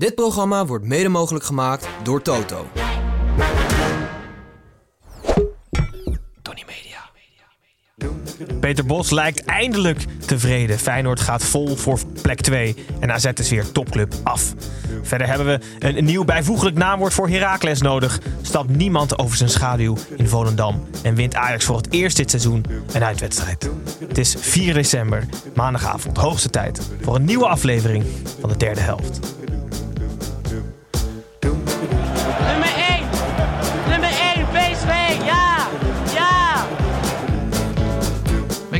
[0.00, 2.66] Dit programma wordt mede mogelijk gemaakt door Toto.
[6.42, 7.10] Tony Media.
[8.60, 10.78] Peter Bos lijkt eindelijk tevreden.
[10.78, 14.54] Feyenoord gaat vol voor plek 2 en AZ is weer topclub af.
[15.02, 18.20] Verder hebben we een nieuw bijvoeglijk naamwoord voor Heracles nodig.
[18.42, 22.64] Stapt niemand over zijn schaduw in Volendam en wint Ajax voor het eerst dit seizoen
[22.92, 23.70] een uitwedstrijd.
[24.08, 28.04] Het is 4 december, maandagavond, hoogste tijd voor een nieuwe aflevering
[28.40, 29.38] van de derde helft.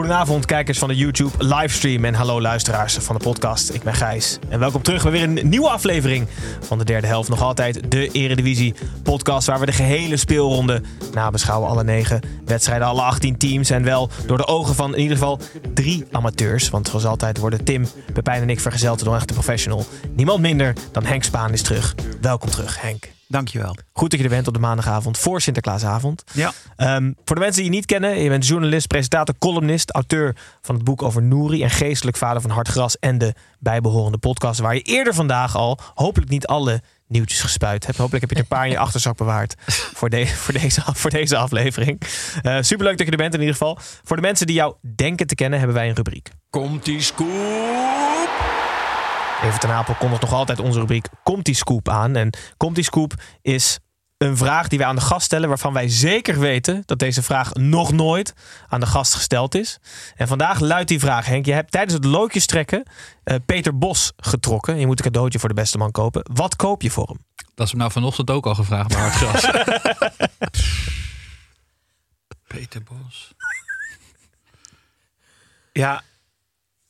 [0.00, 3.74] Goedenavond, kijkers van de YouTube livestream en hallo luisteraars van de podcast.
[3.74, 6.28] Ik ben Gijs en welkom terug bij weer een nieuwe aflevering
[6.60, 7.28] van de derde helft.
[7.28, 11.68] Nog altijd de Eredivisie podcast waar we de gehele speelronde nabeschouwen.
[11.68, 15.40] Alle negen wedstrijden, alle 18 teams en wel door de ogen van in ieder geval
[15.74, 16.70] drie amateurs.
[16.70, 19.86] Want zoals altijd worden Tim, Pepijn en ik vergezeld door een echte professional.
[20.14, 21.94] Niemand minder dan Henk Spaan is terug.
[22.20, 23.19] Welkom terug Henk.
[23.30, 23.76] Dankjewel.
[23.92, 26.24] Goed dat je er bent op de maandagavond voor Sinterklaasavond.
[26.32, 26.52] Ja.
[26.76, 30.74] Ehm, voor de mensen die je niet kennen, je bent journalist, presentator, columnist, auteur van
[30.74, 34.82] het boek over Nouri en geestelijk vader van Hartgras en de bijbehorende podcast, waar je
[34.82, 37.98] eerder vandaag al hopelijk niet alle nieuwtjes gespuit hebt.
[37.98, 39.54] Hopelijk heb je er een paar in je achterzak bewaard
[39.94, 42.02] voor, de, voor, deze, voor deze aflevering.
[42.42, 43.78] Uh, superleuk dat je er bent in ieder geval.
[44.04, 46.30] Voor de mensen die jou denken te kennen, hebben wij een rubriek.
[46.50, 48.49] Komt die scoop?
[49.42, 52.16] Even ten Apel kondigt nog altijd onze rubriek Komt die scoop aan.
[52.16, 53.78] En Komt die scoop is
[54.18, 55.48] een vraag die wij aan de gast stellen...
[55.48, 58.34] waarvan wij zeker weten dat deze vraag nog nooit
[58.68, 59.78] aan de gast gesteld is.
[60.16, 61.46] En vandaag luidt die vraag, Henk.
[61.46, 62.82] Je hebt tijdens het loodjes trekken
[63.24, 64.78] uh, Peter Bos getrokken.
[64.78, 66.22] Je moet een cadeautje voor de beste man kopen.
[66.32, 67.24] Wat koop je voor hem?
[67.54, 69.50] Dat is hem nou vanochtend ook al gevraagd bij Hartgras.
[72.54, 73.34] Peter Bos.
[75.72, 76.02] ja,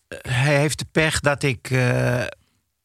[0.09, 1.71] hij heeft de pech dat ik...
[1.71, 2.25] Uh,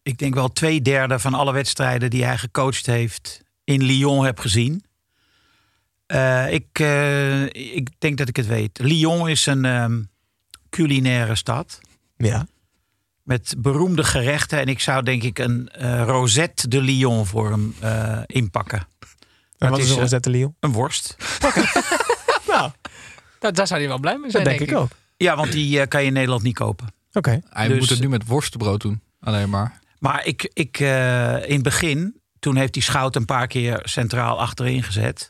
[0.05, 4.39] ik denk wel twee derde van alle wedstrijden die hij gecoacht heeft in Lyon heb
[4.39, 4.83] gezien.
[6.07, 8.79] Uh, ik, uh, ik denk dat ik het weet.
[8.79, 10.09] Lyon is een um,
[10.69, 11.79] culinaire stad.
[12.17, 12.47] Ja.
[13.23, 14.59] Met beroemde gerechten.
[14.59, 17.75] En ik zou denk ik een uh, Rosette de Lyon voor hem
[18.25, 18.87] inpakken.
[19.57, 20.55] En wat is een Rosette de Lyon?
[20.59, 21.16] Een worst.
[22.47, 22.72] nou,
[23.39, 24.43] daar zou hij wel blij mee zijn.
[24.43, 24.91] Dat denk, denk ik ook.
[25.17, 26.87] Ja, want die kan je in Nederland niet kopen.
[27.07, 27.17] Oké.
[27.17, 27.41] Okay.
[27.49, 29.01] Hij dus, moet het nu met worstenbrood doen.
[29.19, 29.83] Alleen maar.
[30.00, 34.83] Maar ik, ik in het begin toen heeft hij Schout een paar keer centraal achterin
[34.83, 35.29] gezet.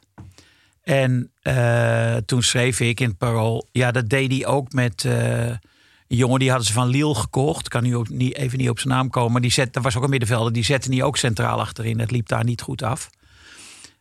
[0.81, 3.67] En uh, toen schreef ik in het parool...
[3.71, 5.59] Ja, dat deed hij ook met uh, een
[6.07, 7.67] jongen die hadden ze van Lille gekocht.
[7.67, 9.41] Kan nu ook niet, even niet op zijn naam komen.
[9.41, 10.53] Die zet, dat was ook een middenvelder.
[10.53, 11.99] Die zette hij ook centraal achterin.
[11.99, 13.09] Het liep daar niet goed af.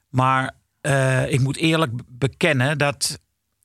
[0.09, 0.55] Maar
[1.29, 3.19] ik moet eerlijk bekennen dat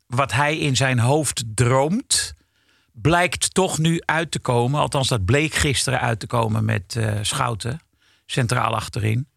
[0.07, 2.33] wat hij in zijn hoofd droomt...
[3.01, 4.79] blijkt toch nu uit te komen.
[4.79, 7.81] Althans, dat bleek gisteren uit te komen met Schouten.
[8.25, 9.27] Centraal achterin.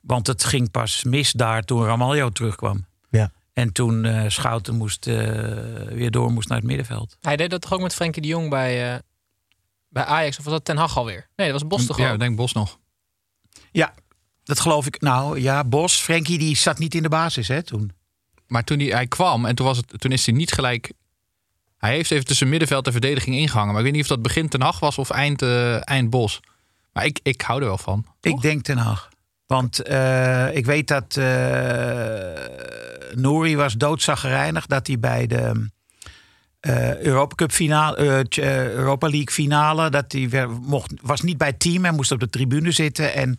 [0.00, 2.86] Want het ging pas mis daar toen Ramaljo terugkwam.
[3.10, 3.32] Ja.
[3.52, 5.14] En toen uh, Schouten moest, uh,
[5.88, 7.16] weer door moest naar het middenveld.
[7.20, 8.98] Hij deed dat toch ook met Frenkie de Jong bij, uh,
[9.88, 10.38] bij Ajax?
[10.38, 11.28] Of was dat Ten Hag alweer?
[11.36, 12.78] Nee, dat was Bos toch Ja, ik denk Bos nog.
[13.70, 13.94] Ja,
[14.44, 15.00] dat geloof ik.
[15.00, 17.92] Nou ja, Bos, Frenkie die zat niet in de basis hè, toen.
[18.46, 20.92] Maar toen hij, hij kwam en toen, was het, toen is hij niet gelijk...
[21.78, 23.68] Hij heeft even tussen middenveld en verdediging ingehangen.
[23.72, 25.42] Maar ik weet niet of dat begin Ten Hag was of eind,
[25.80, 26.40] eind Bos.
[26.92, 28.06] Maar ik, ik hou er wel van.
[28.20, 28.34] Toch?
[28.34, 29.08] Ik denk Ten Hag.
[29.46, 31.24] Want uh, ik weet dat uh,
[33.14, 35.68] Nouri was doodzaggereinig dat hij bij de
[36.60, 38.26] uh, Europa Cup finale,
[38.74, 42.20] Europa League finale, dat hij weer, mocht, was niet bij het team en moest op
[42.20, 43.14] de tribune zitten.
[43.14, 43.38] En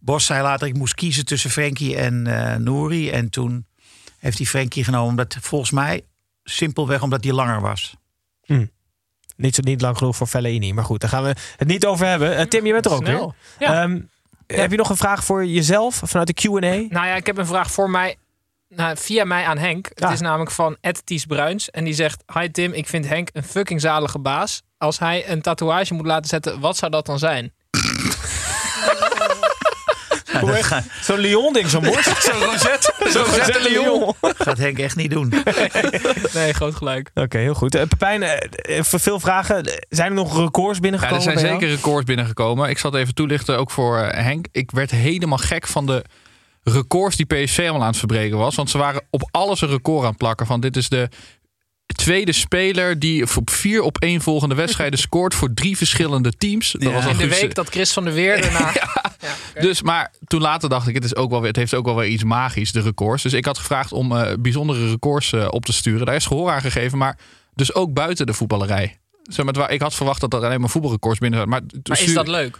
[0.00, 2.22] Bos zei later, ik moest kiezen tussen Frenkie en
[2.62, 3.10] Nouri.
[3.10, 3.66] En toen
[4.18, 6.04] heeft hij Frenkie genomen, omdat volgens mij
[6.44, 7.94] simpelweg omdat hij langer was.
[8.46, 8.70] Mm.
[9.36, 12.06] Niet, zo, niet lang genoeg voor Fellaini, maar goed, daar gaan we het niet over
[12.06, 12.48] hebben.
[12.48, 13.34] Tim, je bent er ook Snel.
[13.58, 13.68] weer.
[13.68, 13.82] Ja.
[13.82, 14.10] Um,
[14.46, 16.58] heb je nog een vraag voor jezelf vanuit de Q&A?
[16.58, 18.16] Nou ja, ik heb een vraag voor mij.
[18.68, 19.90] Nou, via mij aan Henk.
[19.94, 20.04] Ja.
[20.04, 21.70] Het is namelijk van Ed Ties Bruins.
[21.70, 24.62] En die zegt: Hi Tim, ik vind Henk een fucking zalige baas.
[24.78, 27.52] Als hij een tatoeage moet laten zetten, wat zou dat dan zijn?
[31.02, 32.22] Zo'n Leon-ding, zo'n borst.
[32.30, 32.92] Zo'n Rosette.
[33.10, 34.14] Zo'n Rosette Leon.
[34.20, 35.32] Gaat Henk echt niet doen.
[36.34, 37.10] Nee, groot gelijk.
[37.14, 37.74] Oké, heel goed.
[37.74, 39.70] Eh, Pepijn, eh, eh, voor veel vragen.
[39.88, 41.60] Zijn er nog records Ja, binnengekomen er zijn jou?
[41.60, 42.68] zeker records binnengekomen.
[42.70, 44.46] Ik zal het even toelichten, ook voor eh, Henk.
[44.52, 46.04] Ik werd helemaal gek van de
[46.62, 48.54] records die PSV allemaal aan het verbreken was.
[48.54, 50.46] Want ze waren op alles een record aan het plakken.
[50.46, 51.08] Van dit is de
[51.96, 56.72] tweede speler die op vier op één volgende wedstrijden scoort voor drie verschillende teams.
[56.72, 56.90] Dat Ja.
[56.90, 58.72] was al In de week dat Chris van der Weer daarna...
[59.60, 61.96] Dus, maar toen later dacht ik, het, is ook wel weer, het heeft ook wel
[61.96, 63.22] weer iets magisch, de records.
[63.22, 66.06] Dus ik had gevraagd om eh, bijzondere records eh, op te sturen.
[66.06, 67.18] Daar is gehoor aan gegeven, maar
[67.54, 68.98] dus ook buiten de voetballerij.
[69.22, 71.54] Zeg maar, waar- ik had verwacht dat er alleen maar voetbalrecords binnen zaten.
[71.54, 72.58] Maar, Maar is dat leuk?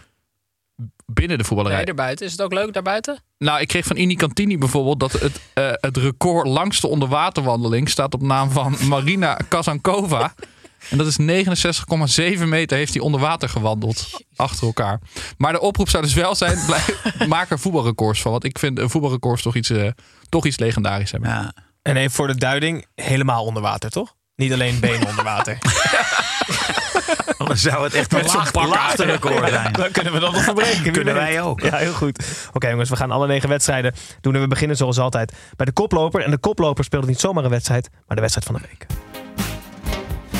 [1.05, 1.77] binnen de voetballerij?
[1.77, 2.25] Nee, daarbuiten.
[2.25, 3.19] Is het ook leuk daarbuiten?
[3.37, 8.13] Nou, ik kreeg van Ini Cantini bijvoorbeeld dat het, eh, het record langste onderwaterwandeling staat
[8.13, 10.33] op naam van Marina Kazankova.
[10.89, 11.17] En dat is
[12.39, 14.23] 69,7 meter heeft hij onder water gewandeld.
[14.35, 14.99] Achter elkaar.
[15.37, 18.31] Maar de oproep zou dus wel zijn: blijf, maak er voetbalrecords van.
[18.31, 19.89] Want ik vind een voetbalrecords toch iets, eh,
[20.29, 21.29] toch iets legendarisch hebben.
[21.29, 21.53] Ja.
[21.81, 24.13] En even voor de duiding, helemaal onder water, toch?
[24.35, 25.57] Niet alleen benen onder water.
[27.37, 29.73] Dan zou het echt een laag, laagste record zijn.
[29.73, 30.91] Dan kunnen we dat nog verbreken.
[30.91, 31.61] Kunnen wij ook.
[31.61, 32.47] Ja, heel goed.
[32.53, 34.35] Oké jongens, we gaan alle negen wedstrijden doen.
[34.35, 36.21] En we beginnen zoals altijd bij de koploper.
[36.21, 39.02] En de koploper speelt niet zomaar een wedstrijd, maar de wedstrijd van de week.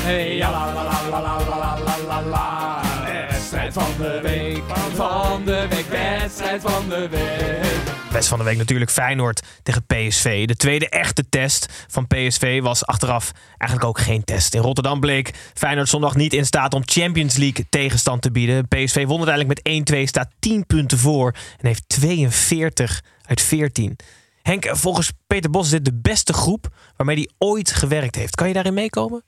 [0.04, 2.82] Hey, ja, la, la, la, la, la, la, la, la.
[3.30, 4.62] Wedstrijd van de week,
[4.94, 8.12] van de week, wedstrijd van de week.
[8.12, 10.46] Best van de week natuurlijk Feyenoord tegen PSV.
[10.46, 14.54] De tweede echte test van PSV was achteraf eigenlijk ook geen test.
[14.54, 18.68] In Rotterdam bleek Feyenoord zondag niet in staat om Champions League tegenstand te bieden.
[18.68, 23.96] PSV won uiteindelijk met 1-2, staat 10 punten voor en heeft 42 uit 14.
[24.42, 28.34] Henk, volgens Peter Bos is dit de beste groep waarmee hij ooit gewerkt heeft.
[28.34, 29.22] Kan je daarin meekomen?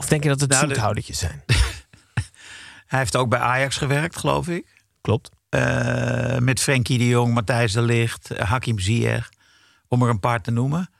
[0.00, 1.42] Of denk je dat het Nou, de- zoethoudertjes zijn?
[2.86, 4.82] Hij heeft ook bij Ajax gewerkt, geloof ik.
[5.00, 5.30] Klopt.
[5.48, 9.28] Eh, met Frenkie de Jong, Matthijs de Ligt, eh, Hakim Ziyech.
[9.88, 10.90] Om er een paar te noemen.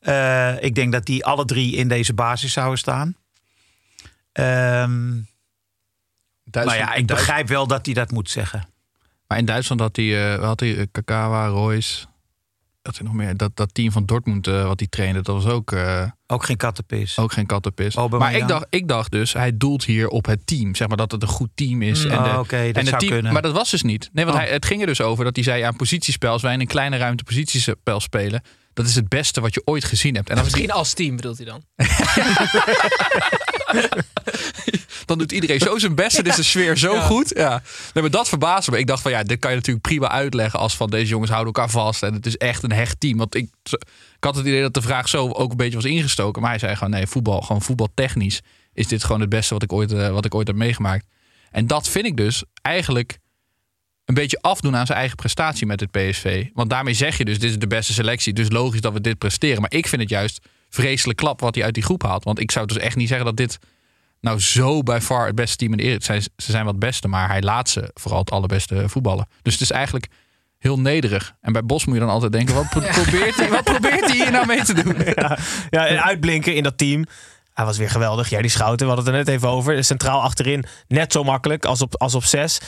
[0.00, 3.16] Eh, ik denk dat die alle drie in deze basis zouden staan.
[4.32, 5.14] Ehm,
[6.52, 8.68] maar ja, ik begrijp wel dat hij dat moet zeggen.
[9.26, 12.06] Maar in Duitsland had hij, eh, had hij Kakawa, Royce.
[12.82, 15.52] Dat, hij nog meer, dat, dat team van Dortmund eh, wat hij trainde, dat was
[15.52, 17.18] ook, eh, Ook geen kattenpis.
[17.18, 17.96] ook geen kattenpis.
[17.96, 20.74] Maar ik dacht, ik dacht dus, hij doelt hier op het team.
[20.74, 22.04] Zeg maar dat het een goed team is.
[22.04, 23.32] Mm, en de, oh, dat en zou team, kunnen.
[23.32, 24.10] Maar dat was dus niet.
[24.12, 24.42] Nee, want Oh.
[24.44, 26.30] hij, het ging er dus over dat hij zei aan positiespel.
[26.32, 28.42] Als wij in een kleine ruimte positiespel spelen.
[28.74, 30.30] Dat is het beste wat je ooit gezien hebt.
[30.30, 31.64] En als Misschien als team bedoelt hij dan.
[35.06, 36.18] dan doet iedereen zo zijn best.
[36.18, 37.32] En is de sfeer zo goed.
[37.36, 37.62] Ja.
[37.92, 38.78] Nee, maar dat verbaasde me.
[38.78, 40.58] Ik dacht van ja, dit kan je natuurlijk prima uitleggen.
[40.58, 42.02] Als van deze jongens houden elkaar vast.
[42.02, 43.18] En het is echt een hecht team.
[43.18, 43.48] Want ik,
[44.16, 46.42] ik had het idee dat de vraag zo ook een beetje was ingestoken.
[46.42, 48.40] Maar hij zei gewoon nee, voetbal, gewoon voetbaltechnisch
[48.72, 51.06] is dit gewoon het beste wat ik ooit, eh, wat ik ooit heb meegemaakt.
[51.50, 53.18] En dat vind ik dus eigenlijk
[54.16, 56.46] een beetje afdoen aan zijn eigen prestatie met het PSV.
[56.54, 58.32] Want daarmee zeg je dus, dit is de beste selectie.
[58.32, 59.60] Dus logisch dat we dit presteren.
[59.60, 62.24] Maar ik vind het juist vreselijk klap wat hij uit die groep haalt.
[62.24, 63.58] Want ik zou dus echt niet zeggen dat dit
[64.20, 66.20] nou zo bij far het beste team in de Eredivisie.
[66.22, 69.28] Zij- Ze zijn wat beste, maar hij laat ze vooral het allerbeste voetballen.
[69.42, 70.06] Dus het is eigenlijk
[70.58, 71.34] heel nederig.
[71.40, 74.16] En bij Bos moet je dan altijd denken, wat, pro- probeert, hij, wat probeert hij
[74.16, 74.96] hier nou mee te doen?
[75.14, 75.38] Ja,
[75.70, 77.04] ja, en uitblinken in dat team.
[77.54, 78.28] Hij was weer geweldig.
[78.30, 79.84] Ja, die Schouten, we hadden het er net even over.
[79.84, 82.60] Centraal achterin, net zo makkelijk als op, als op zes.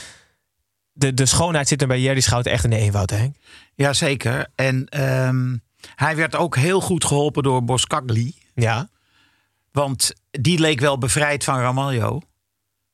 [0.96, 3.36] De, de schoonheid zit er bij Jerry Schouten echt in de eenvoud, hè, Henk?
[3.74, 4.46] Jazeker.
[4.54, 5.56] En ehm,
[5.94, 8.34] hij werd ook heel goed geholpen door Boskagli.
[8.54, 8.88] Ja.
[9.72, 12.20] Want die leek wel bevrijd van Ramaljo.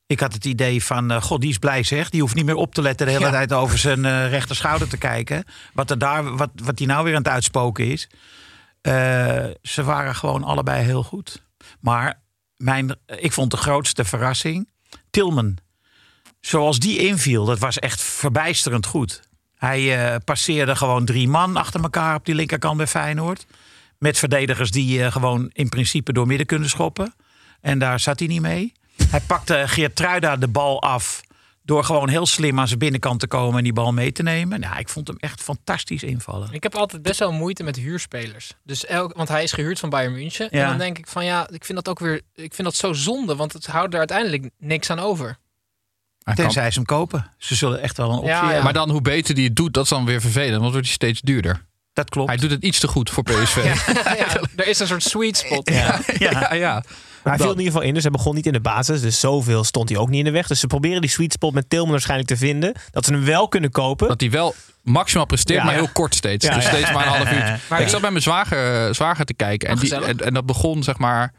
[0.07, 2.11] Ik had het idee van, eh, god, die is blij zeg.
[2.11, 3.31] Die hoeft niet meer op te letten de hele Ja.
[3.31, 5.45] tijd over zijn eh rechter schouder te kijken.
[5.73, 8.09] Wat er daar, wat, wat die nou weer aan het uitspoken is.
[8.81, 11.43] Eh, ze waren gewoon allebei heel goed.
[11.81, 12.23] Maar
[12.57, 14.69] mijn, ik vond de grootste verrassing
[15.11, 15.57] Tilman.
[16.41, 19.21] Zoals die inviel, dat was echt verbijsterend goed.
[19.57, 23.47] Hij eh, passeerde gewoon drie man achter elkaar op die linkerkant bij Feyenoord.
[23.99, 27.15] Met verdedigers die eh, gewoon in principe door midden kunnen schoppen.
[27.61, 28.73] En daar zat hij niet mee.
[29.09, 31.21] Hij pakte Geert Truida de bal af.
[31.63, 34.61] Door gewoon heel slim aan zijn binnenkant te komen en die bal mee te nemen.
[34.61, 36.49] Nou, ik vond hem echt fantastisch invallen.
[36.53, 38.53] Ik heb altijd best wel moeite met huurspelers.
[38.65, 40.51] Dus elk, want hij is gehuurd van Bayern München.
[40.51, 42.21] En dan denk ik van ja, ik vind dat ook weer.
[42.35, 45.39] Ik vind dat zo zonde, want het houdt er uiteindelijk niks aan over.
[46.35, 47.27] Hij kan- Tenzij ze hem kopen.
[47.39, 48.45] Ze zullen echt wel een optie Ja, ja.
[48.45, 48.65] hebben.
[48.65, 50.61] Maar dan hoe beter die het doet, dat is dan weer vervelend.
[50.61, 51.65] Want wordt hij steeds duurder.
[51.93, 52.29] dat klopt.
[52.29, 53.57] Hij doet het iets te goed voor PSV.
[53.95, 55.71] ja, er is een soort sweet spot.
[55.71, 56.01] Ja.
[56.19, 56.83] ja, ja.
[57.23, 59.01] Maar hij viel in ieder geval in, dus hij begon niet in de basis.
[59.01, 60.47] Dus zoveel stond hij ook niet in de weg.
[60.47, 62.75] Dus ze proberen die sweet spot met Tilman waarschijnlijk te vinden.
[62.91, 64.09] Dat ze hem wel kunnen kopen.
[64.09, 65.81] Dat hij wel maximaal presteert, Ja, maar ja.
[65.81, 66.47] heel kort steeds.
[66.47, 66.71] Ja, dus ja.
[66.71, 67.57] steeds maar een half uurtje.
[67.69, 69.69] Maar ik zat bij mijn zwager, zwager te kijken.
[69.69, 71.33] En, die, en, en dat begon, zeg maar,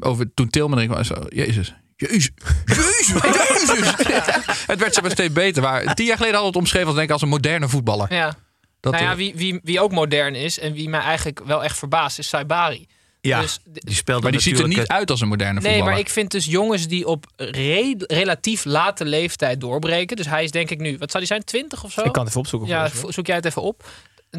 [0.00, 1.04] over, toen Tilman erin kwam.
[1.04, 1.74] Zo, Jezus.
[1.96, 2.30] Jezus,
[2.64, 3.08] Jezus,
[3.68, 4.06] Jezus.
[4.08, 4.24] Ja.
[4.66, 5.62] Het werd maar steeds beter.
[5.62, 8.14] Maar tien jaar geleden hadden we het omschreven als, denk ik, als een moderne voetballer.
[8.14, 8.34] Ja.
[8.80, 11.64] Dat, nou ja, eh, wie, wie, wie ook modern is en wie mij eigenlijk wel
[11.64, 12.86] echt verbaast is Saibari.
[13.20, 15.90] Ja, Dus die speelde maar die ziet er niet uit als een moderne Nee, voetballer.
[15.92, 20.16] maar ik vind dus jongens die op re- relatief late leeftijd doorbreken.
[20.16, 22.00] Dus hij is denk ik nu, wat zou hij zijn, 20 of zo?
[22.02, 22.68] Ik kan het even opzoeken.
[22.68, 23.88] Ja, zoek jij het even op.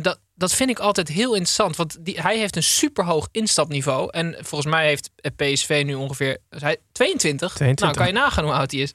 [0.01, 1.75] Dat, dat vind ik altijd heel interessant.
[1.75, 4.09] Want die, hij heeft een superhoog instapniveau.
[4.11, 7.53] En volgens mij heeft PSV nu ongeveer hij 22.
[7.53, 7.85] 22.
[7.85, 8.91] Nou, kan je nagaan hoe oud hij is.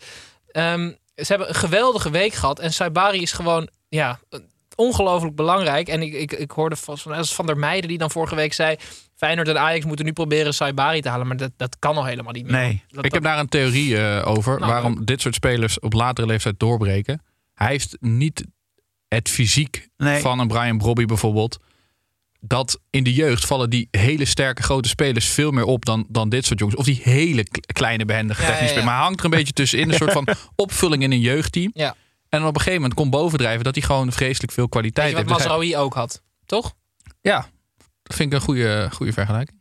[0.51, 2.59] Ehm, ze hebben een geweldige week gehad.
[2.59, 4.21] En Saibari is gewoon ja,
[4.75, 5.89] ongelooflijk belangrijk.
[5.89, 8.77] En ik, ik, ik hoorde van, van Van der Meijden die dan vorige week zei...
[9.15, 11.27] Feyenoord en Ajax moeten nu proberen Saibari te halen.
[11.27, 12.53] Maar dat, dat kan al helemaal niet meer.
[12.53, 12.85] Nee.
[12.89, 14.59] Dat- ik heb daar een theorie eh, over.
[14.59, 17.23] Nou, waarom dit soort spelers op latere leeftijd doorbreken.
[17.55, 18.45] Hij heeft niet
[19.15, 20.21] het fysiek Nee.
[20.21, 21.59] van een Brian Brobby bijvoorbeeld.
[22.41, 26.29] Dat in de jeugd vallen die hele sterke grote spelers veel meer op dan, dan
[26.29, 26.79] dit soort jongens.
[26.79, 28.81] Of die hele kleine behendige Ja, technisch ja, ja.
[28.81, 28.87] spelers.
[28.87, 29.89] Maar hij hangt er een beetje tussenin.
[29.89, 31.71] Een soort van opvulling in een jeugdteam.
[31.75, 31.95] Ja.
[32.29, 35.23] En op een gegeven moment komt bovendrijven dat hij gewoon vreselijk veel kwaliteit je wat
[35.25, 35.35] heeft.
[35.35, 36.75] Dus Mazraoui ook had, toch?
[37.21, 37.47] ja,
[38.03, 39.59] dat vind ik een goede, goede vergelijking.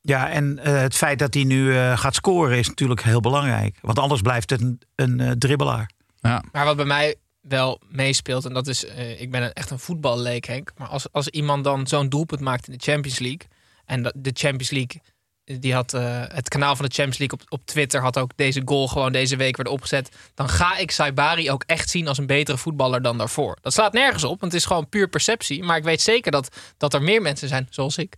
[0.00, 3.78] Ja, en eh, het feit dat hij nu eh, gaat scoren is natuurlijk heel belangrijk.
[3.80, 5.90] Want anders blijft het een, een eh, dribbelaar.
[6.20, 6.42] Ja.
[6.52, 10.46] Maar wat bij mij wel meespeelt, en dat is, eh, ik ben echt een voetballeek,
[10.46, 10.72] Henk.
[10.76, 13.48] Maar als, als iemand dan zo'n doelpunt maakt in de Champions League.
[13.84, 15.00] En de Champions League,
[15.44, 18.30] eh, die had eh, het kanaal van de Champions League op, op Twitter had ook
[18.36, 20.16] deze goal gewoon deze week werd opgezet.
[20.34, 23.58] Dan ga ik Saibari ook echt zien als een betere voetballer dan daarvoor.
[23.62, 25.62] Dat slaat nergens op, want het is gewoon puur perceptie.
[25.62, 28.16] Maar ik weet zeker dat, dat er meer mensen zijn zoals ik.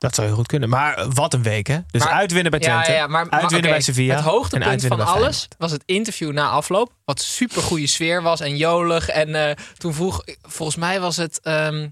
[0.00, 0.68] Dat zou heel goed kunnen.
[0.68, 1.78] Maar wat een week, hè?
[1.90, 5.06] Dus Maar- uitwinnen bij Twente, Ja, ja, maar, uitwinnen bij Sevilla Het en hoogtepunt uitwinnen
[5.06, 6.92] van alles was het interview na afloop.
[7.04, 9.08] Wat super goede sfeer was en jolig.
[9.08, 11.88] En eh, toen vroeg, volgens mij was het, ehm,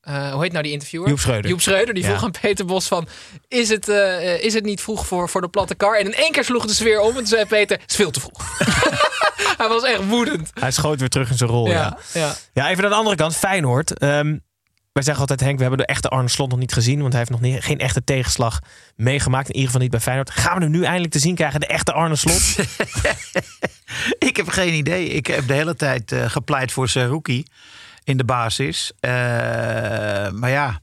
[0.00, 1.08] eh, hoe heet nou die interviewer?
[1.08, 1.50] Joep Schreuder.
[1.50, 2.08] Joep Schreuder, die Ja.
[2.08, 3.08] vroeg aan Peter Bos van,
[3.48, 5.98] is het, eh, is het niet vroeg voor, voor de platte kar?
[5.98, 8.10] En in één keer sloeg de sfeer om en toen zei Peter, het is veel
[8.10, 8.58] te vroeg.
[9.58, 10.50] Hij was echt woedend.
[10.60, 11.98] Hij schoot weer terug in zijn rol, ja.
[12.12, 12.68] Ja, ja.
[12.68, 13.36] Even naar de andere kant.
[13.36, 13.98] Feyenoord.
[13.98, 14.36] Ehm,
[14.92, 17.00] wij zeggen altijd, Henk, we hebben de echte Arne Slot nog niet gezien.
[17.00, 18.60] Want hij heeft nog niet, geen echte tegenslag
[18.96, 19.46] meegemaakt.
[19.46, 20.30] In ieder geval niet bij Feyenoord.
[20.30, 21.60] Gaan we hem nu eindelijk te zien krijgen?
[21.60, 22.66] De echte Arne Slot?
[24.28, 25.08] Ik heb geen idee.
[25.08, 27.44] Ik heb de hele tijd eh, gepleit voor Seruki
[28.04, 28.92] in de basis.
[29.00, 29.10] Eh,
[30.30, 30.80] maar ja,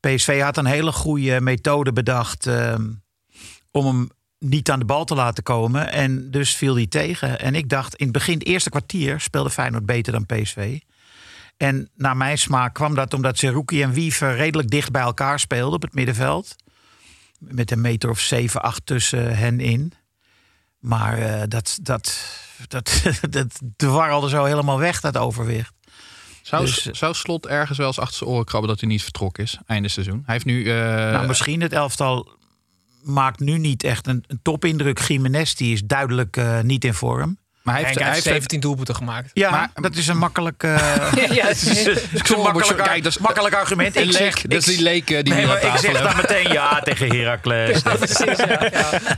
[0.00, 2.90] PSV had een hele goede methode bedacht ehm,
[3.70, 4.08] om hem
[4.38, 5.92] niet aan de bal te laten komen.
[5.92, 7.40] En dus viel hij tegen.
[7.40, 10.78] En ik dacht, in het begin, het eerste kwartier, speelde Feyenoord beter dan PSV.
[11.62, 15.74] En naar mijn smaak kwam dat omdat Seruki en Wiever redelijk dicht bij elkaar speelden
[15.74, 16.56] op het middenveld.
[17.38, 19.92] Met een meter of 7, 8 tussen hen in.
[20.78, 22.26] Maar eh, dat, dat,
[22.68, 25.72] dat, dat dwarrelde zo helemaal weg, dat overwicht.
[26.42, 29.02] Zou, Dus, eh, zou Slot ergens wel eens achter zijn oren krabben dat hij niet
[29.02, 30.22] vertrokken is einde seizoen?
[30.24, 30.70] Hij heeft nu...
[30.70, 30.76] eh,
[31.12, 32.36] nou, misschien het elftal
[33.02, 34.98] maakt nu niet echt een, een topindruk.
[34.98, 37.38] Jiménez die is duidelijk niet in vorm.
[37.62, 39.30] Maar hij heeft, hij heeft heeft 17 doelpunten gemaakt.
[39.32, 40.74] Ja, Maar- dat is een makkelijk, eh,
[41.38, 43.96] ja, dat is een makkelijk, Kijk, dat is- makkelijk argument.
[43.96, 46.80] Ik zeg, dat is die leek eh, die nee, maar ik zeg dan meteen ja
[46.84, 47.82] tegen Heracles.
[47.82, 48.18] precies.
[48.38, 48.70] Ja,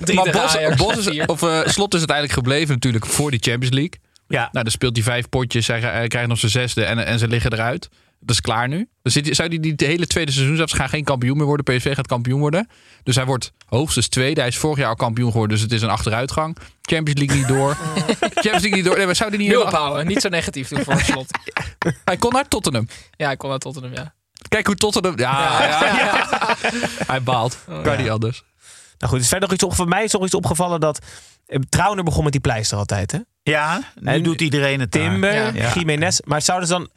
[0.14, 4.00] Maar Bos, Bos is, of, eh, Slot is uiteindelijk gebleven natuurlijk voor die Champions League.
[4.28, 7.18] Ja, Nou, dan speelt hij vijf potjes, hij, hij krijgt nog zijn zesde en, en
[7.18, 7.88] ze liggen eruit.
[8.26, 8.88] Dat is klaar nu.
[9.02, 11.46] Dan zit, hij- zou hij die de hele tweede seizoen zelfs gaan geen kampioen meer
[11.46, 11.76] worden.
[11.76, 12.68] PSV gaat kampioen worden.
[13.02, 14.40] Dus hij wordt hoogstens tweede.
[14.40, 16.56] Hij is vorig jaar al kampioen geworden, dus het is een achteruitgang.
[16.82, 17.76] Champions League niet door.
[18.20, 18.96] Champions League niet door.
[18.96, 20.06] Nee, maar zou die niet Nul ophouden.
[20.06, 21.26] Niet zo negatief doen voor het slot.
[22.04, 22.88] Hij kon naar Tottenham.
[23.16, 24.14] Ja, ik kon naar Tottenham, ja.
[24.48, 25.18] Kijk hoe Tottenham...
[25.18, 26.56] Ja, ja, ja.
[27.06, 27.58] Hij baalt.
[27.82, 28.44] Kan niet anders.
[28.98, 30.98] nou goed, is verder nog iets op, voor mij is nog iets opgevallen dat...
[31.46, 33.18] eh, Trauner begon met die pleister altijd, hè?
[33.42, 34.90] ja nu En doet iedereen het.
[34.90, 35.72] Timber, Ja.
[35.74, 36.18] Jiménez.
[36.24, 36.88] Maar zouden ze dan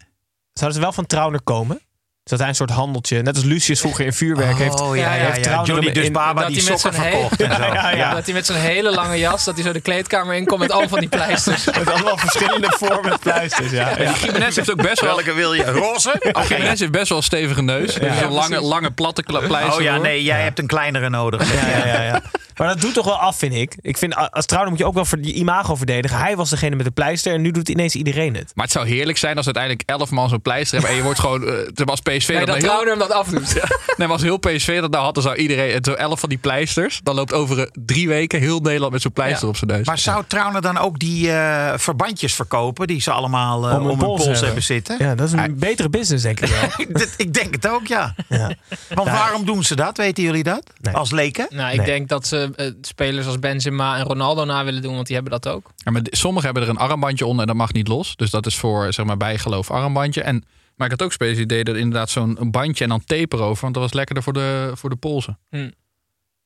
[0.57, 1.81] zouden ze wel van Trauner komen?
[2.29, 4.81] Dat hij een soort handeltje, net als Lucius vroeger in vuurwerk heeft.
[4.81, 6.99] Oh ja, Ja, ja, ja, ja, heeft Johnny dus in- Baba die hij met sokken
[7.01, 7.61] zijn verkocht en zo.
[7.73, 8.13] Ja, ja.
[8.13, 10.87] Dat hij met zo'n hele lange jas, dat hij zo de kleedkamer inkomt met al
[10.87, 11.65] van die pleisters.
[11.77, 13.97] Met allemaal verschillende vormen pleisters, ja.
[13.97, 15.15] En Jiménez heeft ook best wel...
[15.15, 15.63] Welke wil je?
[15.63, 16.13] Roze?
[16.21, 16.41] Oké.
[16.53, 17.93] Jiménez heeft best wel een stevige neus.
[17.93, 19.73] Dus een lange, lange platte kla- pleister.
[19.75, 21.53] Oh ja, nee, jij hebt een kleinere nodig.
[21.53, 22.21] Ja, ja, ja, ja.
[22.57, 23.75] Maar dat doet toch wel af, vind ik.
[23.81, 26.17] Ik vind, als trouwner moet je ook wel voor die imago verdedigen.
[26.17, 28.51] Hij was degene met de pleister en nu doet ineens iedereen het.
[28.55, 30.89] Maar het zou heerlijk zijn als uiteindelijk elf man zo'n pleister hebben.
[30.91, 33.53] En je wordt gewoon, uh, als PSV Nee, dat, dat nou heel, hem dat afdoet.
[33.97, 36.29] nee, maar als heel PSV dat nou had, dan zou iedereen, het zo elf van
[36.29, 36.99] die pleisters.
[37.03, 39.47] Dan loopt over eh, drie weken heel Nederland met zo'n pleister Ja.
[39.49, 39.85] op zijn neus.
[39.85, 43.97] Maar zou Trauner dan ook die eh, verbandjes verkopen die ze allemaal eh, om hun
[43.97, 44.63] pols, hebben.
[44.63, 44.95] zitten?
[44.99, 46.85] Ja, dat is een betere business, denk ik wel.
[46.89, 48.15] Dat- ik denk het ook, ja.
[48.29, 48.51] Ja.
[48.93, 49.97] Want waarom doen ze dat?
[49.97, 50.63] Weten jullie dat?
[50.81, 50.93] Nee.
[50.95, 51.47] Als leken?
[51.49, 51.85] Nou, ik Nee.
[51.85, 55.47] denk dat ze spelers als Benzema en Ronaldo na willen doen, want die hebben dat
[55.53, 55.71] ook.
[55.77, 58.15] Ja, maar sommigen hebben er een armbandje onder en dat mag niet los.
[58.15, 60.21] Dus dat is voor zeg maar bijgeloof armbandje.
[60.21, 60.43] En,
[60.77, 63.61] maar ik had ook spelers die deden inderdaad zo'n bandje en dan tape erover.
[63.61, 65.39] Want dat was lekkerder voor de, voor de polsen.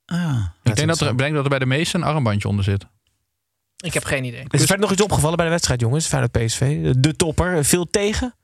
[0.06, 0.46] Ah.
[0.64, 2.86] ik denk dat, er, ik denk dat er bij de meesten een armbandje onder zit.
[3.78, 4.44] Ik heb geen idee.
[4.50, 6.08] Is er verder nog iets opgevallen bij de wedstrijd, jongens?
[6.08, 6.92] Feyenoord PSV.
[6.98, 7.66] De topper.
[7.66, 8.36] Veel tegen?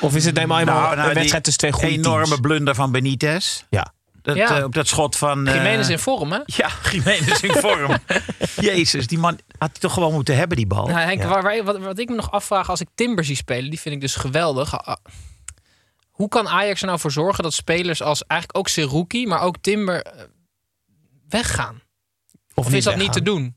[0.00, 2.40] Of is het helemaal Nou, nou, een wedstrijd tussen twee goede enorme teams?
[2.40, 3.64] blunder van Benitez.
[3.70, 3.92] Ja.
[4.28, 4.58] Dat, Ja.
[4.58, 5.46] eh, op dat schot van...
[5.46, 6.38] eh, Jiménez in vorm, hè?
[6.44, 7.96] Ja, Jiménez in vorm.
[8.70, 10.86] Jezus, die man had hij toch gewoon moeten hebben, die bal.
[10.86, 11.28] Nou, Henk, Ja.
[11.28, 13.94] waar, waar- wat, wat ik me nog afvraag als ik Timber zie spelen, die vind
[13.94, 14.78] ik dus geweldig.
[14.78, 14.96] Ah, ah.
[16.10, 19.56] Hoe kan Ajax er nou voor zorgen dat spelers als eigenlijk ook Seruki, maar ook
[19.60, 20.22] Timber eh,
[21.28, 21.80] weggaan?
[22.54, 23.56] Of, is dat niet te doen?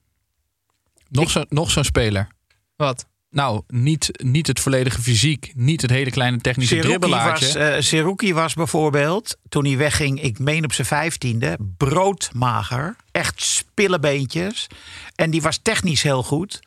[1.10, 2.28] Nog zo'n nog zo'n speler.
[2.75, 3.06] Wat?
[3.32, 5.52] Nou, niet, niet het volledige fysiek.
[5.56, 7.46] Niet het hele kleine technische Seruki dribbelaartje.
[7.46, 12.96] was, eh Seruki was bijvoorbeeld, toen hij wegging, ik meen op zijn vijftiende, broodmager.
[13.12, 14.68] Echt spillebeentjes.
[15.16, 16.60] En die was technisch heel goed.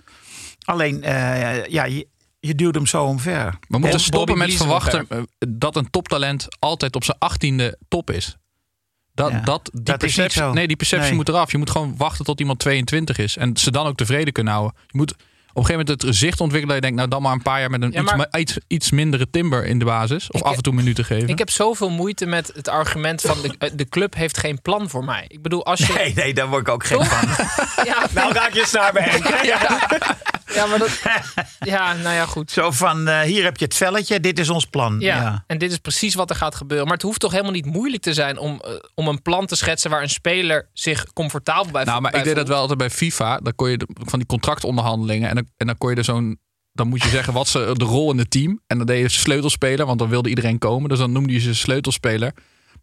[0.64, 2.06] Alleen, eh, ja, je,
[2.40, 3.44] je duwde hem zo omver.
[3.44, 5.18] We moeten Bobby stoppen met verwachten eh,
[5.48, 8.36] dat een toptalent altijd op zijn achttiende top is.
[9.14, 11.16] Dat, Ja, dat, die dat perceptie, nee, die perceptie Nee.
[11.16, 11.50] moet eraf.
[11.52, 13.36] Je moet gewoon wachten tot iemand 22 is.
[13.36, 14.76] En ze dan ook tevreden kunnen houden.
[14.86, 15.14] Je moet
[15.54, 16.74] op een gegeven moment het gezicht ontwikkelen.
[16.74, 18.58] Dat je denkt, nou dan maar een paar jaar met een Ja, iets, maar- iets,
[18.66, 20.30] iets mindere timber in de basis.
[20.30, 21.28] Of Ik- af en toe minuten geven.
[21.28, 24.90] Ik heb zoveel moeite met het argument van de, eh, de club heeft geen plan
[24.90, 25.24] voor mij.
[25.28, 25.92] Ik bedoel, als je...
[25.92, 27.08] Nee, nee, daar word ik ook gek Toch?
[27.08, 27.28] van.
[27.84, 29.44] Ja, Nou raak je snaar bij Henk.
[29.44, 29.88] ja,
[30.68, 31.00] maar dat...
[31.58, 32.50] Ja, nou ja, goed.
[32.50, 34.96] Zo van, eh, hier heb je het velletje, dit is ons plan.
[35.00, 35.44] Ja, Ja.
[35.46, 36.86] en dit is precies wat er gaat gebeuren.
[36.86, 39.56] Maar het hoeft toch helemaal niet moeilijk te zijn om, eh, om een plan te
[39.56, 42.48] schetsen waar een speler zich comfortabel bij nou, maar ik deed dat voelt.
[42.48, 43.38] wel altijd bij FIFA.
[43.38, 45.28] Dan kon je de- van die contractonderhandelingen.
[45.28, 46.38] En dan, en dan kon je er zo'n.
[46.72, 48.60] Dan moet je zeggen wat ze de rol in het team.
[48.66, 50.88] En dan deed je sleutelspeler, want dan wilde iedereen komen.
[50.88, 52.32] Dus dan noemde je ze sleutelspeler.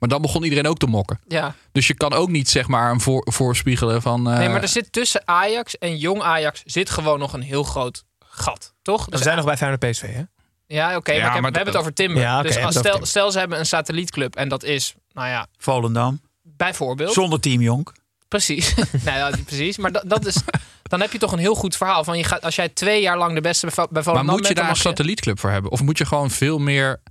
[0.02, 1.20] Maar dan begon iedereen ook te mokken.
[1.28, 1.56] Ja.
[1.72, 4.30] Dus je kan ook niet zeg maar een voor, voorspiegelen van.
[4.32, 7.64] eh, Nee, maar er zit tussen Ajax en jong Ajax zit gewoon nog een heel
[7.64, 9.06] groot gat, toch?
[9.06, 10.22] We Dus zijn nog bij Feyenoord PSV, hè?
[10.68, 12.22] Ja, oké, Ja, maar, ik heb- maar we hebben het over Timber.
[12.22, 16.22] Ja, dus als, stel, stel ze hebben een satellietclub en dat is, nou ja, Volendam.
[16.44, 17.14] bijvoorbeeld.
[17.14, 17.92] Zonder team Jonk.
[18.28, 18.74] Precies.
[19.06, 19.78] nou ja, precies.
[19.78, 20.36] Maar dat, dat is,
[20.84, 22.04] dan heb je toch een heel goed verhaal.
[22.04, 24.36] Van je gaat, als jij twee jaar lang de beste bij, Vo- bij maar Volendam
[24.36, 25.72] moet je daar een satellietclub voor hebben?
[25.72, 27.02] Of moet je gewoon veel meer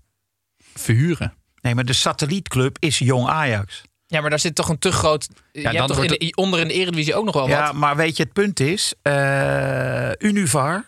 [0.74, 1.34] verhuren?
[1.60, 3.82] Nee, maar de satellietclub is Jong Ajax.
[4.06, 5.28] Ja, maar daar zit toch een te groot...
[5.52, 7.66] je dan hebt toch in wordt de, onder in de Eredivisie ook nog wel Ja,
[7.66, 7.74] wat.
[7.74, 10.84] maar weet je, het punt is, eh, Univar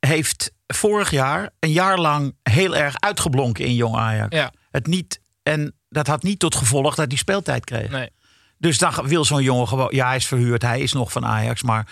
[0.00, 4.36] heeft vorig jaar een jaar lang heel erg uitgeblonken in Jong Ajax.
[4.36, 4.52] Ja.
[4.70, 7.90] Het niet, en dat had niet tot gevolg dat hij speeltijd kreeg.
[7.90, 8.10] Nee.
[8.58, 11.62] Dus dan wil zo'n jongen gewoon, ja, hij is verhuurd, hij is nog van Ajax,
[11.62, 11.86] maar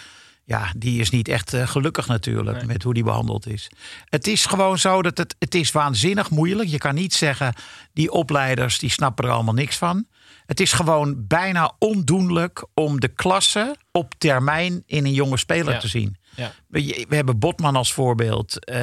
[0.45, 2.67] ja, die is niet echt eh, gelukkig natuurlijk Nee.
[2.67, 3.71] met hoe die behandeld is.
[4.05, 6.69] Het is gewoon zo dat het, het is waanzinnig moeilijk.
[6.69, 7.55] Je kan niet zeggen,
[7.93, 10.07] die opleiders die snappen er allemaal niks van.
[10.47, 15.79] Het is gewoon bijna ondoenlijk om de klasse op termijn in een jonge speler Ja.
[15.81, 16.17] te zien.
[16.37, 16.53] Ja.
[16.69, 18.65] We, we hebben Botman als voorbeeld.
[18.65, 18.77] eh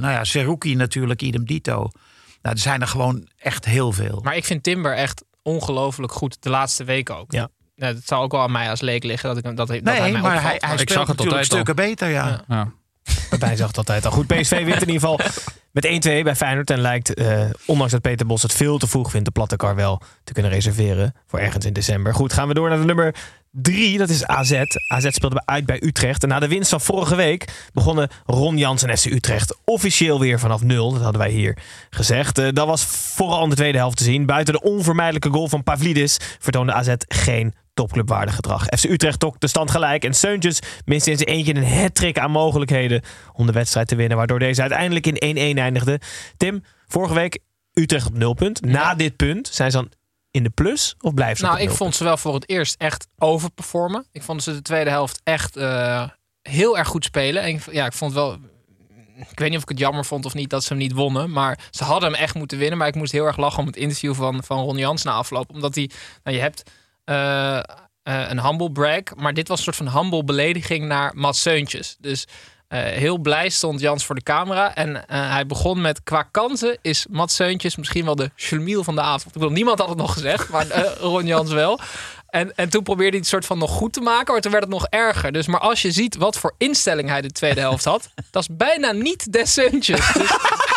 [0.00, 1.74] nou ja, Seruki natuurlijk, idem dito.
[2.42, 4.20] Nou, er zijn er gewoon echt heel veel.
[4.22, 7.32] Maar ik vind Timber echt ongelooflijk goed de laatste weken ook.
[7.32, 7.48] Ja.
[7.76, 10.12] Ja, het zal ook wel aan mij als leek liggen dat, ik, dat, nee, hij
[10.12, 10.60] mij maar hij, opvalt.
[10.62, 11.74] hij ik speelt zag het natuurlijk altijd al.
[11.74, 12.44] stukken beter, ja.
[12.48, 12.54] Ja.
[12.56, 12.72] Ja.
[13.38, 14.10] Bij zag het altijd al.
[14.12, 15.20] Goed, PSV wint in ieder geval
[15.70, 15.88] met 1-2
[16.22, 16.70] bij Feyenoord.
[16.70, 19.74] En lijkt, eh, ondanks dat Peter Bos het veel te vroeg vindt, de platte kar
[19.74, 22.14] wel te kunnen reserveren voor ergens in december.
[22.14, 23.14] Goed, gaan we door naar de nummer
[23.50, 23.98] 3.
[23.98, 24.52] Dat is AZ.
[24.88, 26.22] AZ speelde bij- uit bij Utrecht.
[26.22, 30.38] En na de winst van vorige week begonnen Ron Jans en FC Utrecht officieel weer
[30.38, 30.92] vanaf nul.
[30.92, 31.58] Dat hadden wij hier
[31.90, 32.38] gezegd.
[32.38, 34.26] Eh, dat was vooral in de tweede helft te zien.
[34.26, 38.64] Buiten de onvermijdelijke goal van Pavlidis vertoonde AZ geen topclubwaardig gedrag.
[38.64, 42.30] FC Utrecht trok de stand gelijk en Seuntjes miste in zijn eentje een hat aan
[42.30, 46.00] mogelijkheden om de wedstrijd te winnen, waardoor deze uiteindelijk in 1-1 eindigde.
[46.36, 47.38] Tim, vorige week
[47.72, 48.64] Utrecht op nulpunt.
[48.64, 49.90] Na dit punt zijn ze dan
[50.30, 52.74] in de plus of blijven ze Nou, ik nul vond ze wel voor het eerst
[52.78, 54.06] echt overperformen.
[54.12, 56.08] Ik vond ze de tweede helft echt eh,
[56.42, 57.42] heel erg goed spelen.
[57.42, 58.32] En ja, ik vond wel.
[59.30, 61.30] Ik weet niet of ik het jammer vond of niet dat ze hem niet wonnen.
[61.30, 62.78] Maar ze hadden hem echt moeten winnen.
[62.78, 65.50] Maar ik moest heel erg lachen om het interview van, van Ron Jans na afloop.
[65.50, 65.90] Omdat hij.
[66.22, 66.70] Nou, je hebt
[67.04, 67.62] eh, eh,
[68.02, 69.02] een humble brag.
[69.16, 71.96] Maar dit was een soort van humble belediging naar Mats Seuntjes.
[71.98, 72.26] Dus
[72.68, 74.74] eh, heel blij stond Jans voor de camera.
[74.74, 79.00] En hij begon met: qua kansen is Mats Seuntjes misschien wel de schlemiel van de
[79.00, 79.26] avond.
[79.26, 80.66] Ik bedoel, niemand had het nog gezegd, maar
[81.00, 81.80] Ron Jans wel.
[82.34, 84.64] En, en toen probeerde hij het soort van nog goed te maken, maar toen werd
[84.64, 85.32] het nog erger.
[85.32, 88.56] Dus, maar als je ziet wat voor instelling hij de tweede helft had, dat is
[88.56, 90.12] bijna niet des Suntjes.
[90.12, 90.30] Dus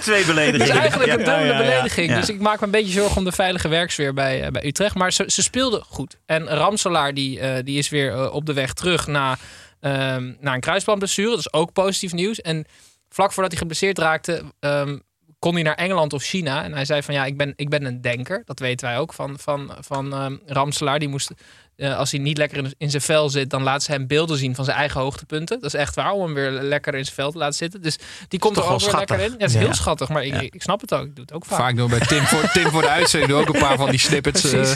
[0.02, 0.74] Twee beledigingen.
[0.74, 2.14] is eigenlijk een dubbele Ja, belediging.
[2.14, 4.94] Dus ik maak me een beetje zorgen om de veilige werksfeer bij, eh, bij Utrecht.
[4.94, 6.16] Maar ze, ze speelden goed.
[6.26, 9.36] En Ramselaar die, eh, die is weer eh, op de weg terug na,
[9.80, 11.30] ehm na een kruisbandblessure.
[11.30, 12.40] Dat is ook positief nieuws.
[12.40, 12.64] En
[13.08, 14.98] vlak voordat hij geblesseerd raakte, ehm,
[15.46, 16.64] kon hij naar Engeland of China.
[16.64, 18.42] En hij zei van ja, ik ben, ik ben een denker.
[18.44, 20.98] Dat weten wij ook van, van, van ehm, Ramselaar.
[20.98, 21.30] Die moest,
[21.76, 24.38] eh, als hij niet lekker in, in zijn vel zit, dan laat ze hem beelden
[24.38, 25.60] zien van zijn eigen hoogtepunten.
[25.60, 27.82] Dat is echt waar, om hem weer lekker in zijn vel te laten zitten.
[27.82, 29.30] Dus die komt er ook wel weer lekker in.
[29.30, 29.58] Ja, het is Ja.
[29.58, 31.04] heel schattig, maar ik, ik snap het ook.
[31.04, 31.58] Ik doe het ook vaak.
[31.58, 33.90] Vaak doen we bij Tim voor, Tim voor de uitzending doe ook een paar van
[33.90, 34.44] die snippets.
[34.52, 34.72] eh.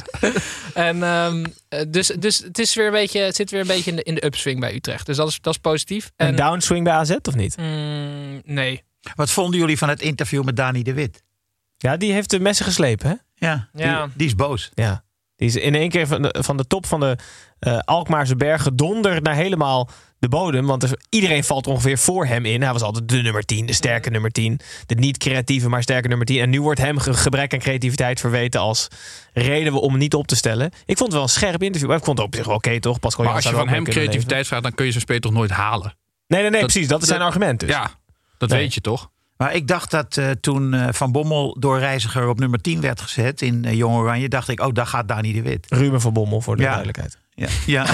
[0.74, 3.90] En, ehm, eh, dus, dus het, is weer een beetje, het zit weer een beetje
[3.90, 5.06] in de, in de upswing bij Utrecht.
[5.06, 6.10] Dus dat is, dat is positief.
[6.16, 7.56] Een En, downswing bij AZ of niet?
[7.56, 8.82] Mm, nee.
[9.14, 11.22] Wat vonden jullie van het interview met Dani de Wit?
[11.76, 13.14] Ja, die heeft de messen geslepen, hè?
[13.46, 14.08] Ja, die, Ja.
[14.14, 14.70] die is boos.
[14.74, 15.04] Ja.
[15.36, 17.16] Die is in één keer van de, van de top van de
[17.58, 20.66] eh, Alkmaarse berg gedonderd naar helemaal de bodem.
[20.66, 22.62] Want er, iedereen valt ongeveer voor hem in.
[22.62, 24.60] Hij was altijd de nummer 10, de sterke nummer 10.
[24.86, 26.40] De niet creatieve, maar sterke nummer 10.
[26.40, 28.88] En nu wordt hem ge- gebrek aan creativiteit verweten als
[29.32, 30.66] reden om hem niet op te stellen.
[30.84, 31.88] Ik vond het wel een scherp interview.
[31.88, 32.98] Maar ik vond het op zich wel oké, toch?
[33.00, 35.50] Pascal Maar als je van hem creativiteit vraagt, dan kun je zijn speler toch nooit
[35.50, 35.96] halen.
[36.26, 36.88] Nee, nee, nee, Dat- precies.
[36.88, 37.68] Dat is zijn argument dus.
[37.68, 37.90] Ja,
[38.40, 38.58] dat Nee.
[38.58, 39.10] weet je toch?
[39.36, 43.00] Maar ik dacht dat eh, toen eh, Van Bommel door Reiziger op nummer 10 werd
[43.00, 45.66] gezet in eh, Jong Oranje, dacht ik, oh, daar gaat Dani de Wit.
[45.68, 46.68] Ruben van Bommel, voor de Ja.
[46.68, 47.18] duidelijkheid.
[47.34, 47.48] Ja.
[47.66, 47.86] ja.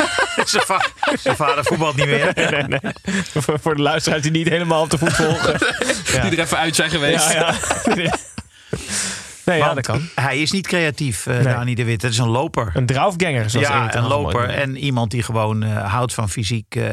[0.44, 0.86] zijn, va-
[1.20, 2.32] zijn vader voetbalt niet meer.
[2.34, 2.92] Nee, nee.
[3.24, 5.58] voor, voor de luisteraars die niet helemaal op de voet volgen.
[6.12, 6.22] Ja.
[6.28, 7.32] Die er even uit zijn geweest.
[7.32, 7.54] Ja,
[7.94, 8.14] ja.
[9.44, 10.08] Nee, ja, dat kan.
[10.14, 11.42] Hij is niet creatief, eh Nee.
[11.42, 12.02] Dani de Wit.
[12.02, 12.70] Het is een loper.
[12.74, 14.48] Een draufganger, zoals ja, een loper.
[14.48, 16.84] En iemand die gewoon eh, houdt van fysiek eh,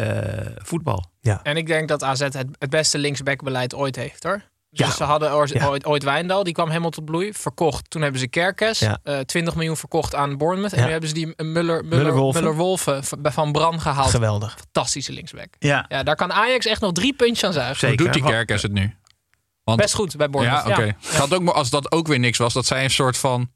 [0.56, 1.10] voetbal.
[1.44, 4.42] En ik denk dat AZ het, het beste linksbackbeleid ooit heeft hoor.
[4.70, 4.92] Dus Ja.
[4.94, 5.66] ze hadden ooit, Ja.
[5.68, 7.34] ooit, ooit Wijndal, die kwam helemaal tot bloei.
[7.34, 7.90] Verkocht.
[7.90, 8.80] Toen hebben ze Kerkes.
[8.80, 8.98] Ja.
[9.04, 10.74] eh 20 miljoen verkocht aan Bournemouth.
[10.74, 10.86] En Ja.
[10.86, 12.14] nu hebben ze die Muller, Muller.
[12.34, 14.10] Muller-Wolfen van- van Bran gehaald.
[14.10, 14.58] Geweldig.
[14.60, 15.48] Fantastische linksback.
[15.60, 17.76] Ja, Ja, daar kan Ajax echt nog drie puntjes aan zuigen.
[17.80, 17.96] zeker.
[18.04, 18.96] Hoe doet die Kerkers het nu?
[19.64, 20.68] Want, Best goed bij ja, Bournemouth.
[20.68, 20.96] oké.
[21.02, 23.50] Gaat ook, maar als dat ook weer niks was, dat zij een soort van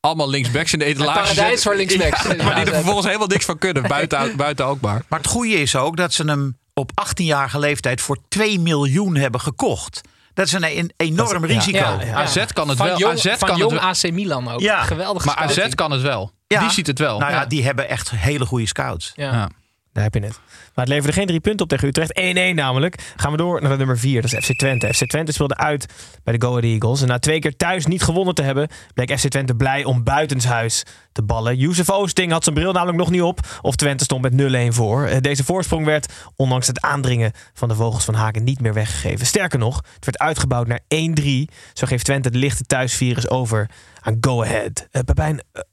[0.00, 2.22] allemaal linksbacks in de etalage paradijs voor linksbacks.
[2.22, 3.82] Ja, maar die er Ja, vervolgens helemaal niks van kunnen.
[3.88, 5.02] Buiten, buiten ook maar.
[5.08, 9.40] Maar het goede is ook dat ze hem op 18-jarige leeftijd voor 2 miljoen hebben
[9.40, 10.00] gekocht.
[10.34, 11.56] Dat is een, een enorm Dat ja.
[11.56, 11.78] risico.
[11.78, 12.14] Ja, Ja, ja.
[12.14, 12.98] AZ kan het van wel.
[12.98, 14.10] Jong, AZ van kan jong het wel.
[14.10, 14.60] AC Milan ook.
[14.60, 14.82] Ja.
[14.82, 16.32] Geweldig Maar AZ kan het wel.
[16.46, 16.60] Ja.
[16.60, 17.18] Die ziet het wel.
[17.18, 17.46] Nou ja, Ja.
[17.46, 19.12] die hebben echt hele goede scouts.
[19.14, 19.48] Ja.
[19.94, 20.40] Daar heb je het.
[20.74, 22.20] Maar het leverde geen drie punten op tegen Utrecht.
[22.52, 23.12] 1-1 namelijk.
[23.16, 24.22] Gaan we door naar de nummer 4.
[24.22, 24.94] Dat is FC Twente.
[24.94, 25.92] FC Twente speelde uit
[26.24, 27.02] bij de Go Ahead Eagles.
[27.02, 28.68] En na twee keer thuis niet gewonnen te hebben...
[28.94, 31.56] bleek FC Twente blij om buitenshuis te ballen.
[31.56, 33.40] Youssef Oosting had zijn bril namelijk nog niet op.
[33.60, 35.06] Of Twente stond met 0-1 voor.
[35.06, 38.44] Eh, Deze voorsprong werd, ondanks het aandringen van de Vogels van Haken...
[38.44, 39.26] niet meer weggegeven.
[39.26, 40.80] Sterker nog, het werd uitgebouwd naar
[41.20, 41.24] 1-3.
[41.72, 44.88] Zo geeft Twente de lichte thuisvirus over aan Go Ahead.
[44.90, 45.00] Eh,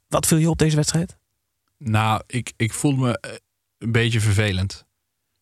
[0.08, 1.16] wat viel je op deze wedstrijd?
[1.78, 3.40] Nou, ik, ik voel me
[3.82, 4.84] een beetje vervelend.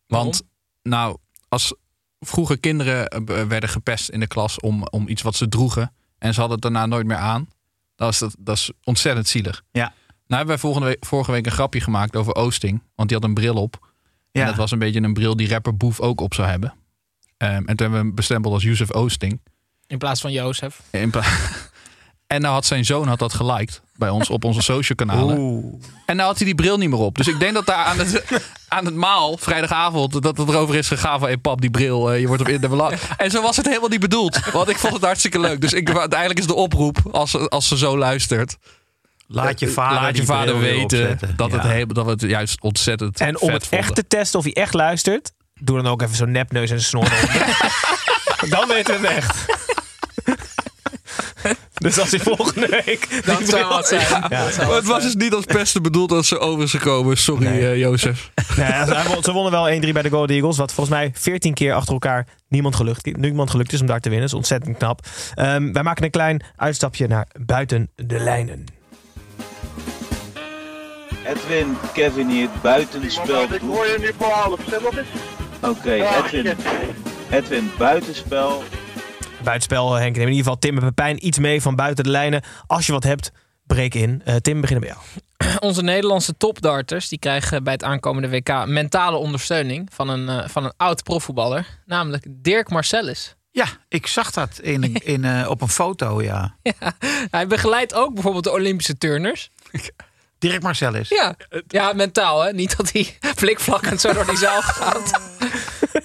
[0.07, 0.41] Want,
[0.83, 1.73] nou, als
[2.19, 6.33] vroeger kinderen eh, werden gepest in de klas om, om iets wat ze droegen en
[6.33, 7.49] ze hadden het daarna nooit meer aan,
[7.95, 9.63] dat is, dat, dat is ontzettend zielig.
[9.71, 9.83] Ja.
[9.83, 9.93] Nou
[10.43, 13.33] hebben wij volgende week, vorige week een grapje gemaakt over Oosting, want die had een
[13.33, 13.89] bril op.
[14.31, 14.45] En Ja.
[14.47, 16.73] dat was een beetje een bril die rapper Boef ook op zou hebben.
[17.37, 19.41] Ehm, en toen hebben we hem bestempeld als Yusuf Oosting.
[19.87, 20.81] In plaats van Jozef.
[20.91, 21.23] In pla-
[22.31, 25.35] en nou had zijn zoon had dat geliked bij ons op onze social kanalen.
[26.05, 27.17] En nou had hij die bril niet meer op.
[27.17, 28.23] Dus ik denk dat daar aan het,
[28.67, 31.27] aan het maal, vrijdagavond, dat het erover is gegaan van...
[31.27, 32.93] Hey pap, die bril, eh, je wordt op in de belang.
[33.17, 34.39] En zo was het helemaal niet bedoeld.
[34.51, 35.61] Want ik vond het hartstikke leuk.
[35.61, 38.57] Dus ik, uiteindelijk is de oproep, als, ze- als ze zo luistert...
[39.27, 43.19] Laat je vader, laat je vader weten dat, het heel, dat we het juist ontzettend
[43.19, 43.79] En om het vonden.
[43.87, 47.03] echt te testen of hij echt luistert, doe dan ook even zo'n nepneus en snor
[48.49, 49.45] dan weten we het echt.
[51.81, 53.25] Dus als hij volgende week...
[53.25, 54.01] Dat zou wat zijn.
[54.29, 54.43] Ja.
[54.43, 57.17] Dat zou Maar het was dus niet als pesten bedoeld dat ze over is gekomen.
[57.17, 57.69] Sorry, Nee.
[57.69, 58.31] eh, Jozef.
[58.57, 60.57] Nee, ze won- ze wonnen wel 1-3 bij de Golden Eagles.
[60.57, 64.09] Wat volgens mij 14 keer achter elkaar niemand gelukt, niemand gelukt is om daar te
[64.09, 64.27] winnen.
[64.29, 64.99] Dat is ontzettend knap.
[65.35, 68.65] Ehm, wij maken een klein uitstapje naar buiten de lijnen.
[71.25, 73.41] Edwin, Kevin hier, buitenspel.
[73.43, 75.07] Ik hoor je nu voor half, eens.
[75.61, 76.57] Oké, Edwin.
[77.29, 78.63] Edwin, buitenspel.
[79.43, 80.15] Buitenspel, Henk.
[80.15, 82.43] Neem in ieder geval Tim en Pepijn iets mee van buiten de lijnen.
[82.67, 83.31] Als je wat hebt,
[83.63, 84.21] breek in.
[84.25, 85.57] Eh, Tim, beginnen bij jou.
[85.69, 90.65] Onze Nederlandse topdarters die krijgen bij het aankomende WK mentale ondersteuning van een, eh, van
[90.65, 91.67] een oud profvoetballer.
[91.85, 93.35] Namelijk Dirk Marcellus.
[93.51, 96.55] Ja, ik zag dat in, in, eh, op een foto, ja.
[97.31, 99.49] Hij begeleidt ook bijvoorbeeld de Olympische turners.
[100.39, 101.09] Dirk Marcellus.
[101.09, 101.35] Ja,
[101.67, 102.53] ja mentaal hè.
[102.53, 105.21] Niet dat hij flikvlakkend zo door die zaal gaat.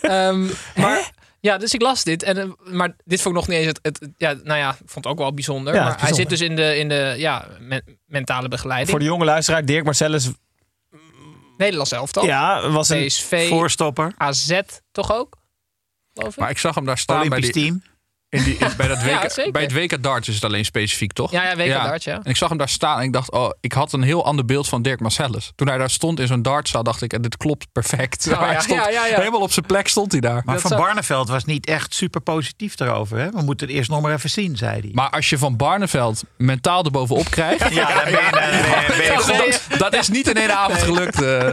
[0.01, 2.22] Ehm, maar Ja, dus ik las dit.
[2.22, 3.79] En, eh, maar dit vond ik nog niet eens het...
[3.83, 5.75] het ja, nou ja, ik vond het ook wel bijzonder.
[5.75, 8.90] Ja, maar hij zit dus in de, in de ja, men- mentale begeleiding.
[8.90, 10.31] Voor de jonge luisteraar, Dirk Marcellus
[11.57, 12.25] Nederlands elftal.
[12.25, 13.07] ja, was een...
[13.07, 14.12] PSV, Voorstopper.
[14.16, 14.61] AZ
[14.92, 15.37] toch ook?
[16.14, 16.38] Geloof ik.
[16.38, 17.83] Maar ik zag hem daar staan bij, Olympisch die, team.
[18.28, 21.12] In die, in- bij, dat Ja, WK, bij het WK darts is het alleen specifiek,
[21.12, 21.30] toch?
[21.30, 22.14] Ja, ja, WK darts, ja.
[22.14, 24.44] En ik zag hem daar staan en ik dacht, oh, ik had een heel ander
[24.44, 25.52] beeld van Dirk Marcellus.
[25.54, 28.26] Toen hij daar stond in zo'n dartzaal, dacht ik, eh, dit klopt perfect.
[28.32, 29.16] Oh, ja, stond ja, ja, ja.
[29.18, 30.42] helemaal op zijn plek stond hij daar.
[30.44, 33.18] Maar Dat Van Barneveld was niet echt super positief erover.
[33.18, 33.30] Hè?
[33.30, 34.90] We moeten het eerst nog maar even zien, zei hij.
[34.92, 38.84] Maar als je van Barneveld mentaal erbovenop krijgt, ja, dan ben je, dan ben je-
[38.88, 39.36] ben je Ja, goed.
[39.36, 41.22] ben je- dat is niet in één avond gelukt.
[41.22, 41.50] eh.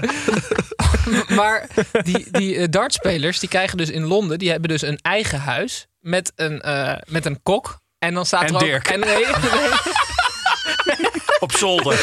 [1.29, 1.67] Maar
[2.03, 5.87] die, die eh, dartspelers, die krijgen dus in Londen, die hebben dus een eigen huis
[6.03, 7.79] met een, eh, met een kok.
[7.99, 8.59] En dan staat En er ook...
[8.59, 8.87] Dirk.
[8.87, 9.69] En, nee, nee.
[11.39, 11.93] Op zolder.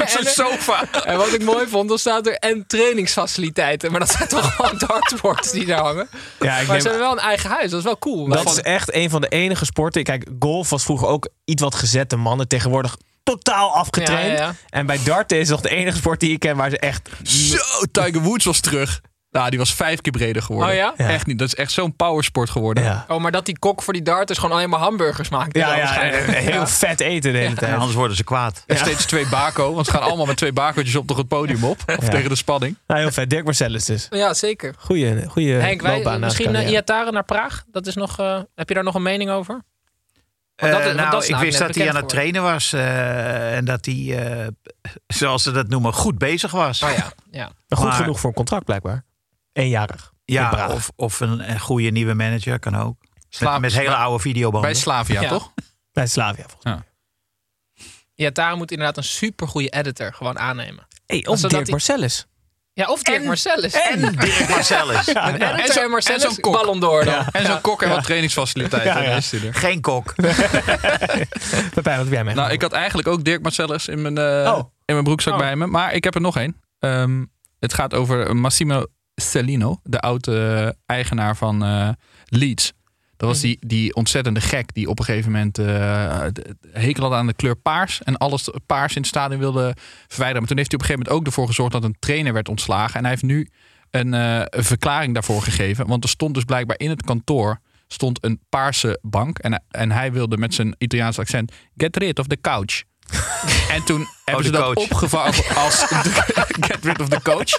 [0.00, 0.84] Op zijn sofa.
[1.04, 3.90] en wat ik mooi vond, dan staat er en trainingsfaciliteiten.
[3.90, 6.08] Maar dat zijn toch gewoon dartboards die daar hangen.
[6.12, 6.18] Ja,
[6.58, 8.28] ik Maar neem- ze hebben wel een eigen huis, dat is wel cool.
[8.28, 10.02] Dat is echt een van de enige sporten.
[10.02, 12.48] Kijk, golf was vroeger ook iets wat gezette mannen.
[12.48, 14.26] Tegenwoordig totaal afgetraind.
[14.26, 14.54] Ja, ja, ja.
[14.68, 17.08] En bij darten is nog de enige sport die ik ken waar ze echt...
[17.22, 17.56] Zo,
[17.92, 19.00] Tiger Woods was terug.
[19.32, 20.70] Nou, die was vijf keer breder geworden.
[20.70, 20.94] Oh ja?
[20.96, 21.08] Ja.
[21.08, 21.38] Echt niet.
[21.38, 22.84] Dat is echt zo'n powersport geworden.
[22.84, 25.56] Ja, Oh, maar dat die kok voor die darters gewoon alleen maar hamburgers maakt.
[25.56, 26.66] ja, ja, heel Ja.
[26.66, 27.72] vet eten de hele tijd.
[27.74, 28.64] anders worden ze kwaad.
[28.66, 29.72] En steeds twee bako.
[29.74, 31.78] Want ze gaan allemaal met twee bakootjes op toch het podium op.
[31.86, 32.08] Of Ja.
[32.08, 32.76] tegen de spanning.
[32.86, 33.30] Nou, heel vet.
[33.30, 34.06] Dirk Marcellus dus.
[34.10, 34.74] Ja, zeker.
[34.78, 36.72] Goeie, goeie Henk, wij, misschien uh, carrière.
[36.72, 37.64] Iataren naar Praag.
[37.70, 39.54] Dat is nog, eh, heb je daar nog een mening over?
[39.54, 39.64] Want
[40.56, 42.72] Eh, dat want nou, dat ik nou wist dat hij aan het trainen was.
[42.72, 44.46] eh, en dat hij, eh,
[45.18, 46.82] zoals ze dat noemen, goed bezig was.
[46.82, 47.50] Oh ja, ja.
[47.68, 49.04] Maar goed Maar- genoeg voor een contract blijkbaar.
[49.52, 50.12] Eenjarig.
[50.24, 52.96] Ja, of, of een, een goede nieuwe manager kan ook.
[53.28, 54.70] Sla- met, met hele oude videobanden.
[54.70, 55.28] Bij Slavia, Ja.
[55.28, 55.52] toch?
[55.92, 56.80] Bij Slavia volgens mij.
[58.14, 60.86] Iataren moet inderdaad een supergoeie editor gewoon aannemen.
[61.06, 62.26] Hey, of Dirk hij- Marcellus.
[62.74, 63.72] Ja, of Dirk Marcellus.
[63.72, 65.08] en Dirk Marcellus.
[65.12, 66.52] En en, zo- en Marcellus, zo'n kok.
[66.52, 67.26] ballon door dan.
[67.32, 69.02] En zo'n kok en wat trainingsfaciliteiten.
[69.02, 69.20] Ja, ja.
[69.46, 69.54] Er.
[69.54, 70.14] Geen kok.
[71.74, 72.34] Pepijn, wat heb jij mee?
[72.34, 74.58] Nou, ik had eigenlijk ook Dirk Marcellus in mijn, eh, Oh.
[74.84, 75.38] in mijn broekzak Oh.
[75.38, 75.66] bij me.
[75.66, 76.60] Maar ik heb er nog één.
[76.78, 77.24] Ehm,
[77.58, 81.88] het gaat over Massimo Cellino, de oude eigenaar van eh,
[82.24, 82.72] Leeds.
[83.16, 86.34] Dat was die, die ontzettende gek die op een gegeven moment de
[86.72, 88.02] hekel had aan de kleur paars.
[88.02, 89.74] En alles paars in het stadion wilde
[90.06, 90.38] verwijderen.
[90.38, 92.48] Maar toen heeft hij op een gegeven moment ook ervoor gezorgd dat een trainer werd
[92.48, 92.94] ontslagen.
[92.94, 93.48] En hij heeft nu
[93.90, 95.86] een, eh, een verklaring daarvoor gegeven.
[95.86, 99.38] Want er stond dus blijkbaar in het kantoor stond een paarse bank.
[99.38, 102.82] En, en hij wilde met zijn Italiaans accent get rid of the couch.
[103.70, 104.84] En toen hebben de ze dat coach.
[104.90, 107.58] opgevangen als de- get rid of the coach.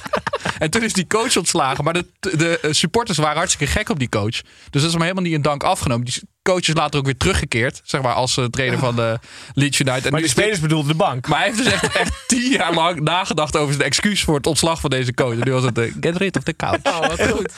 [0.58, 1.84] En toen is die coach ontslagen.
[1.84, 4.32] Maar de, de supporters waren hartstikke gek op die coach.
[4.42, 6.06] Dus dat is hem helemaal niet in dank afgenomen.
[6.06, 7.82] Die coach is later ook weer teruggekeerd.
[7.84, 9.20] Zeg maar als eh, trainer van de
[9.54, 10.06] Leeds United.
[10.06, 11.28] En maar nu de spelers bedoelden de bank.
[11.28, 14.48] maar hij heeft dus echt, echt tien jaar lang nagedacht over zijn excuus voor het
[14.48, 15.38] ontslag van deze coach.
[15.40, 16.80] En nu was het eh, get rid of the couch.
[16.84, 17.54] Oh, wat goed.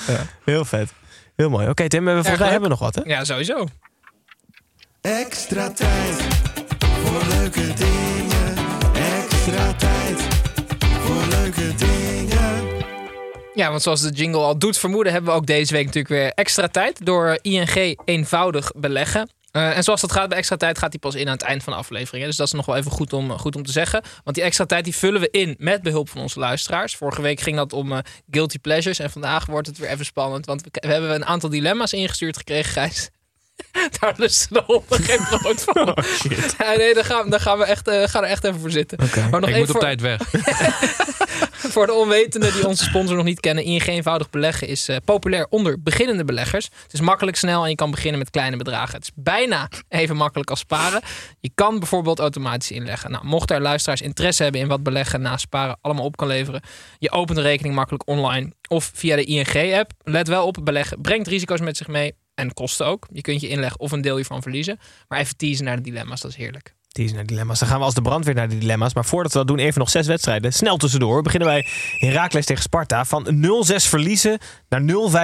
[0.45, 0.93] Heel vet.
[1.35, 1.69] Heel mooi.
[1.69, 3.01] Oké, Tim, we- volgens mij hebben we nog wat, hè?
[3.05, 3.67] Ja, sowieso.
[5.01, 6.15] Extra tijd
[7.15, 8.55] voor leuke dingen.
[8.93, 10.21] Extra tijd
[10.79, 12.83] voor leuke dingen.
[13.53, 16.31] Ja, want zoals de jingle al doet vermoeden, hebben we ook deze week natuurlijk weer
[16.33, 19.29] extra tijd door ING eenvoudig beleggen.
[19.51, 21.63] Eh, en zoals dat gaat bij extra tijd, gaat die pas in aan het eind
[21.63, 22.21] van de aflevering.
[22.21, 22.27] hè.
[22.27, 24.03] Dus dat is nog wel even goed om, goed om te zeggen.
[24.23, 26.95] Want die extra tijd die vullen we in met behulp van onze luisteraars.
[26.95, 27.99] Vorige week ging dat om eh,
[28.31, 28.99] guilty pleasures.
[28.99, 30.45] En vandaag wordt het weer even spannend.
[30.45, 33.09] Want we, we hebben een aantal dilemma's ingestuurd gekregen, Gijs.
[33.99, 35.73] Daar lusten de honden geen brood van.
[35.97, 36.55] Oh, shit.
[36.57, 38.97] Ja, nee, daar gaan, daar gaan we echt, eh, gaan er echt even voor zitten.
[39.31, 40.21] Maar nog Ik even moet op voor- tijd weg.
[41.73, 45.47] voor de onwetenden die onze sponsor nog niet kennen, ING eenvoudig beleggen is eh, populair
[45.49, 46.69] onder beginnende beleggers.
[46.83, 48.93] Het is makkelijk snel en je kan beginnen met kleine bedragen.
[48.95, 51.01] Het is bijna even makkelijk als sparen.
[51.39, 53.11] Je kan bijvoorbeeld automatisch inleggen.
[53.11, 56.61] Nou, mochten er luisteraars interesse hebben in wat beleggen na sparen allemaal op kan leveren,
[56.99, 59.91] je opent de rekening makkelijk online of via de ING-app.
[60.03, 63.07] Let wel op, beleggen brengt risico's met zich mee en kosten ook.
[63.11, 64.79] Je kunt je inleggen of een deel hiervan verliezen.
[65.07, 66.75] Maar even teasen naar de dilemma's, dat is heerlijk.
[66.91, 67.59] Is naar dilemma's.
[67.59, 68.93] Dan gaan we als de brandweer naar de dilemma's.
[68.93, 70.53] Maar voordat we dat doen, even nog zes wedstrijden.
[70.53, 71.21] Snel tussendoor.
[71.21, 71.67] Beginnen wij
[71.97, 73.05] Heracles tegen Sparta.
[73.05, 74.37] Van 0-6 verliezen
[74.69, 74.81] naar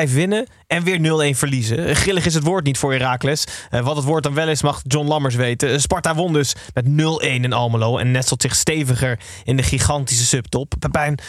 [0.08, 0.48] 0-5 winnen.
[0.68, 1.96] En weer 0-1 verliezen.
[1.96, 3.48] Grillig is het woord niet voor Heracles.
[3.70, 5.72] Eh, wat het woord dan wel is, mag John Lammers weten.
[5.72, 7.98] Eh, Sparta won dus met 0-1 in Almelo.
[7.98, 10.74] En nestelt zich steviger in de gigantische subtop.
[10.80, 11.20] Pepijn,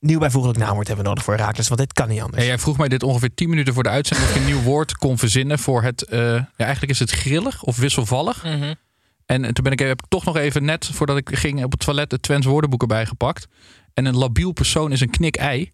[0.00, 1.68] nieuw bijvoeglijk naamwoord hebben we nodig voor Heracles.
[1.68, 2.42] Want dit kan niet anders.
[2.42, 4.62] En jij vroeg mij dit ongeveer 10 minuten voor de uitzending of ik een nieuw
[4.62, 6.02] woord kon verzinnen voor het.
[6.02, 8.44] eh, ja, eigenlijk is het grillig of wisselvallig.
[9.26, 11.80] En toen ben ik, heb ik toch nog even net voordat ik ging op het
[11.80, 13.46] toilet het Twents woordenboek erbij gepakt.
[13.94, 15.72] En een labiel persoon is een knik-ei.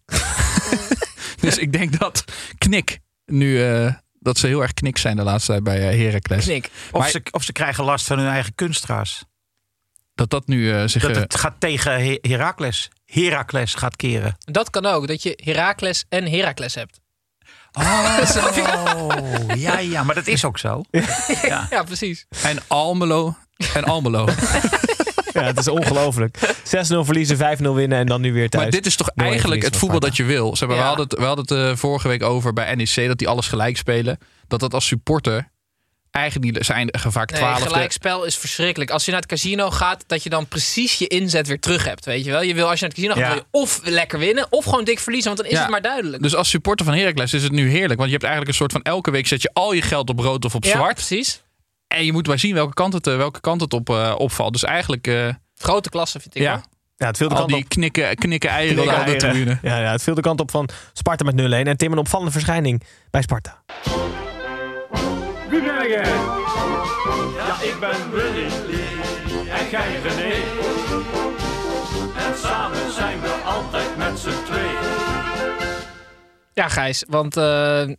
[1.41, 2.23] dus ik denk dat
[2.57, 3.63] knik nu.
[3.63, 6.43] eh, dat ze heel erg knik zijn de laatste tijd bij eh, Heracles.
[6.45, 6.69] Knik.
[6.91, 9.25] Of, Maar- ze, of ze krijgen last van hun eigen kunstraas.
[10.17, 11.01] Dat dat nu eh, zich.
[11.01, 12.89] Dat eh, het gaat tegen He- Heracles.
[13.05, 14.37] Heracles gaat keren.
[14.39, 16.99] Dat kan ook, dat je Heracles en Heracles hebt.
[17.73, 19.09] Oh,
[19.65, 20.81] ja, ja, maar dat is ook zo.
[21.41, 21.67] Ja.
[21.69, 22.25] Ja, precies.
[22.43, 23.35] En Almelo.
[23.73, 24.27] En Almelo.
[25.33, 26.37] Ja, het is ongelooflijk.
[26.37, 26.49] 6-0
[26.99, 28.63] verliezen, 5-0 winnen en dan nu weer thuis.
[28.63, 30.55] Maar dit is toch 0-1 eigenlijk het voetbal dat je wil.
[30.55, 30.83] Zeg maar, Ja.
[30.83, 33.47] We hadden het, we hadden het eh, vorige week over bij NEC dat die alles
[33.47, 34.17] gelijk spelen.
[34.47, 35.51] Dat dat als supporter
[36.17, 37.65] eigenlijk niet zijn vaak Nee, twaalfde.
[37.67, 38.91] gelijkspel is verschrikkelijk.
[38.91, 42.05] Als je naar het casino gaat, dat je dan precies je inzet weer terug hebt.
[42.05, 42.41] Weet je wel?
[42.41, 43.33] Je wil als je naar het casino gaat, Ja.
[43.33, 45.27] wil je of lekker winnen, of gewoon dik verliezen.
[45.35, 45.61] Want dan is Ja.
[45.63, 46.23] het maar duidelijk.
[46.23, 47.95] Dus als supporter van Heracles is het nu heerlijk.
[47.99, 50.19] Want je hebt eigenlijk een soort van elke week zet je al je geld op
[50.19, 50.93] rood of op ja, zwart.
[50.95, 51.43] precies.
[51.87, 54.53] En je moet maar zien welke kant het, eh, welke kant het op eh, opvalt.
[54.53, 56.61] Dus eigenlijk, eh, Grote klasse vind ik ja, hoor.
[56.97, 57.69] Ja, het viel de al kant die op.
[57.69, 59.59] knikken, knikken eieren Knikken op de tribune.
[59.61, 61.67] Ja, ja, het viel de kant op van Sparta met 0-1.
[61.67, 63.63] En Tim een opvallende verschijning bij Sparta.
[65.87, 70.33] Ja, ik ben Willy Lee en jij René.
[72.17, 74.69] En samen zijn we altijd met z'n twee.
[76.53, 77.03] Ja, Gijs.
[77.09, 77.43] Want eh,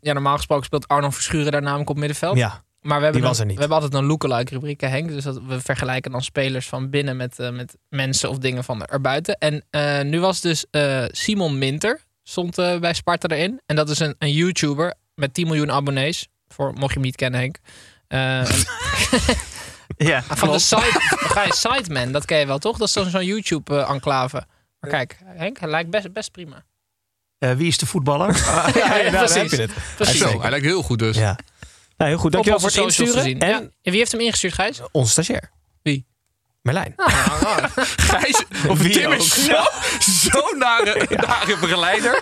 [0.00, 2.36] ja, normaal gesproken speelt Arno Verschuren daar namelijk op middenveld.
[2.36, 3.54] Ja, Maar we hebben, Die was er niet.
[3.54, 5.08] we hebben altijd een lookalike rubriek, hè, Henk.
[5.08, 8.84] Dus dat we vergelijken dan spelers van binnen met, eh, met mensen of dingen van
[8.84, 9.38] erbuiten.
[9.38, 13.60] En eh, nu was dus eh, Simon Minter, stond eh, bij Sparta erin.
[13.66, 16.28] En dat is een, een YouTuber met 10 miljoen abonnees.
[16.58, 17.56] Voor, mocht je hem niet kennen, Henk.
[18.08, 18.50] Eh,
[19.96, 21.00] Ja, van de site,
[21.48, 22.78] Sideman, dat ken je wel, toch?
[22.78, 24.46] Dat is dan zo'n YouTube-enclave.
[24.80, 26.64] Maar kijk, Henk, hij lijkt best, best prima.
[27.38, 28.36] Eh, wie is de voetballer?
[28.36, 29.50] Ja, ja, daar heb precies.
[29.50, 29.70] je het.
[29.96, 30.18] Precies.
[30.18, 31.16] Zo, hij lijkt heel goed dus.
[31.16, 31.38] Ja.
[31.96, 32.32] Nou, heel goed.
[32.32, 33.22] Dankjewel voor het socials insturen.
[33.22, 33.40] gezien.
[33.40, 33.58] En Ja.
[33.58, 34.80] En wie heeft hem ingestuurd, Gijs?
[34.92, 35.50] onze stagiair.
[35.82, 36.06] Wie?
[36.72, 36.94] Merlijn.
[38.10, 39.14] Gijs, of Wie Tim ook.
[39.14, 39.62] is zo,
[40.30, 42.20] zo nare, nare begeleider.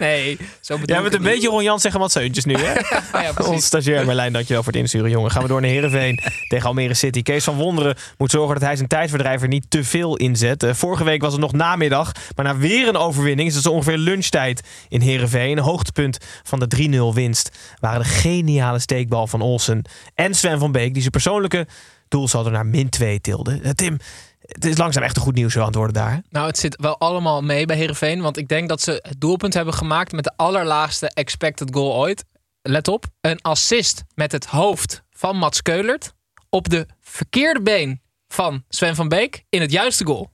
[0.00, 2.74] Nee, zo bedoel Jij bent het een beetje Ron Jans zeggen wat zeuntjes nu, hè?
[2.74, 3.52] Ah, ja, precies.
[3.52, 5.30] Onze stagiair Merlijn, dankjewel voor het insturen, jongen.
[5.30, 7.22] Gaan we door naar Heerenveen tegen Almere City.
[7.22, 10.62] Kees van Wonderen moet zorgen dat hij zijn tijdverdrijver niet te veel inzet.
[10.62, 13.70] Eh, vorige week was het nog namiddag, maar na weer een overwinning is het zo
[13.70, 15.56] ongeveer lunchtijd in Heerenveen.
[15.58, 16.66] Een hoogtepunt van de
[17.12, 19.82] 3-0 winst waren de geniale steekbal van Olsen
[20.14, 21.66] en Sven van Beek, die zijn persoonlijke
[22.08, 23.60] doelsaldo naar min 2 tilde.
[23.62, 23.98] Eh, Tim,
[24.40, 26.22] het is langzaam echt een goed nieuws aan het worden daar.
[26.30, 28.20] Nou, het zit wel allemaal mee bij Herenveen.
[28.20, 32.24] Want ik denk dat ze het doelpunt hebben gemaakt met de allerlaagste expected goal ooit.
[32.62, 36.12] Let op, een assist met het hoofd van Mats Keulert
[36.48, 40.30] op de verkeerde been van Sven van Beek in het juiste goal.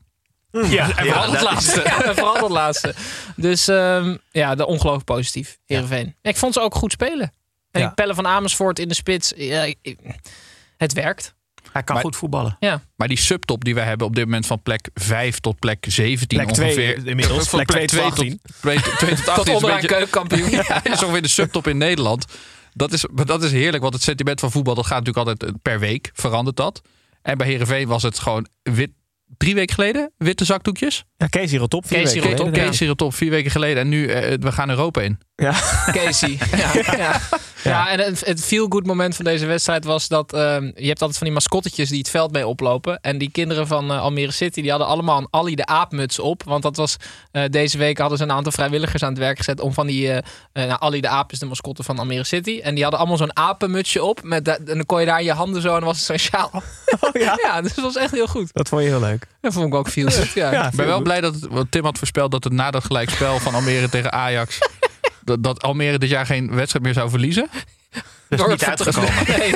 [0.51, 1.81] ja, En vooral het laatste.
[1.87, 2.95] Ja, en vooral dat laatste.
[3.37, 6.17] Dus ehm, ja, de ongelooflijk positief, Heerenveen.
[6.23, 7.33] Ik vond ze ook goed spelen.
[7.71, 7.89] En Ja.
[7.89, 9.33] Pelle van Amersfoort in de spits.
[9.37, 9.73] Ja,
[10.77, 11.35] het werkt.
[11.75, 12.57] Hij kan Maar- goed voetballen.
[12.61, 12.83] Ja.
[12.97, 16.39] Maar die subtop die wij hebben op dit moment van plek 5 tot plek 17
[16.39, 17.07] Plek twee ongeveer.
[17.07, 20.51] inmiddels, Van plek twee tot 2 2 tot 18 Tot onderaan beetje- keukenkampioen.
[20.69, 22.25] Ja, is ongeveer de subtop in Nederland.
[22.73, 25.51] Dat is, maar dat is heerlijk, want het sentiment van voetbal dat gaat natuurlijk altijd
[25.51, 26.83] eh, per week, verandert dat.
[27.23, 28.91] En bij Herenveen was het gewoon wit,
[29.37, 31.05] drie weken geleden, witte zakdoekjes.
[31.25, 31.87] Ja, Kees hier op top.
[31.87, 32.71] vier Kees weken hier op top, geleden.
[32.71, 33.83] Kees hier op top, vier weken geleden.
[33.83, 35.19] En nu, eh, we gaan Europa in.
[35.37, 35.53] Ja.
[35.93, 36.39] Casey.
[36.57, 37.21] Ja, ja.
[37.65, 40.33] ja en het, het feel-good moment van deze wedstrijd was dat...
[40.33, 43.01] ehm, je hebt altijd van die mascottetjes die het veld mee oplopen.
[43.01, 46.43] En die kinderen van eh, Almere City, die hadden allemaal een Ali de aapmuts op.
[46.43, 46.97] Want dat was...
[47.33, 49.61] eh, deze week hadden ze een aantal vrijwilligers aan het werk gezet...
[49.61, 50.11] om van die...
[50.13, 50.17] eh
[50.53, 52.61] eh, nou, Ali de aap is de mascotte van Almere City.
[52.63, 54.23] En die hadden allemaal zo'n apenmutsje op.
[54.23, 55.69] Met en dan kon je daar je handen zo...
[55.69, 56.51] en dan was het zo'n sjaal.
[57.01, 57.39] Oh, ja?
[57.45, 58.51] Ja, dus dat was echt heel goed.
[58.53, 59.27] Dat vond je heel leuk.
[59.41, 60.33] Dat vond ik ook feel good.
[60.33, 60.53] Ja.
[60.53, 63.39] Ja, Ik ben wel blij dat het, Tim had voorspeld dat het na dat gelijkspel
[63.39, 64.59] van Almere tegen Ajax.
[65.25, 67.49] Dat, dat Almere dit jaar geen wedstrijd meer zou verliezen.
[68.29, 69.11] Dat is niet het uitgekomen.
[69.39, 69.55] Nee,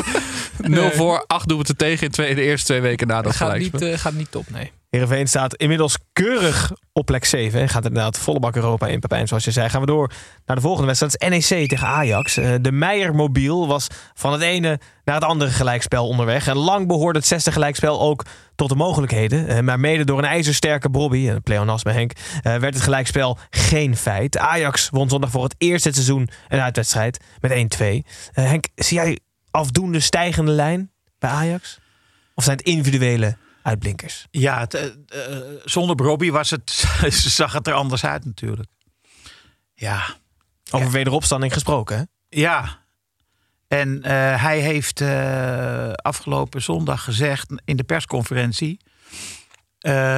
[0.71, 3.25] 0 voor, 8 doen we het tegen in twee, de eerste twee weken na dat
[3.25, 3.81] dat gaat gelijkspel.
[3.81, 4.73] niet, eh, gaat niet top, nee.
[4.99, 7.61] Heerenveen staat inmiddels keurig op plek 7.
[7.61, 9.29] En gaat inderdaad volle bak Europa in, Pepijn.
[9.29, 10.11] Zoals je zei, gaan we door
[10.47, 11.19] naar de volgende wedstrijd.
[11.21, 12.37] Dat is NEC tegen Ajax.
[12.37, 16.47] Eh, De Meijermobiel was van het ene naar het andere gelijkspel onderweg.
[16.47, 19.49] En lang behoorde het zesde gelijkspel ook tot de mogelijkheden.
[19.49, 23.97] Eh, Maar mede door een ijzersterke Bobby, een pleonasme Henk, eh, werd het gelijkspel geen
[23.97, 24.39] feit.
[24.39, 28.05] Ajax won zondag voor het eerst dit seizoen een uitwedstrijd met 1-2.
[28.33, 29.19] Eh, Henk, zie jij
[29.51, 31.79] afdoende stijgende lijn bij Ajax?
[32.35, 33.37] Of zijn het individuele
[33.69, 34.27] uitblinkers?
[34.31, 36.71] Ja, het, eh, eh, zonder Robbie was het,
[37.41, 38.69] zag het er anders uit natuurlijk.
[39.75, 40.17] Ja,
[40.71, 42.03] Over wederopstanding gesproken, hè?
[42.29, 42.87] ja.
[43.69, 45.03] En eh, hij heeft
[46.03, 48.81] afgelopen zondag gezegd in de persconferentie...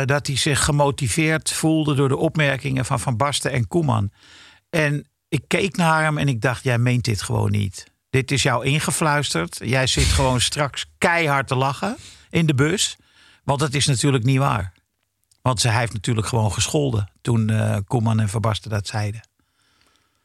[0.05, 4.13] dat hij zich gemotiveerd voelde door de opmerkingen van Van Basten en Koeman.
[4.71, 7.91] En ik keek naar hem en ik dacht, jij meent dit gewoon niet.
[8.11, 9.61] Dit is jou ingefluisterd.
[9.65, 11.97] Jij zit gewoon straks keihard te lachen
[12.31, 12.97] in de bus.
[13.45, 14.73] Want dat is natuurlijk niet waar.
[15.43, 19.21] Want ze- hij heeft natuurlijk gewoon gescholden toen eh Koeman en Van Basten dat zeiden.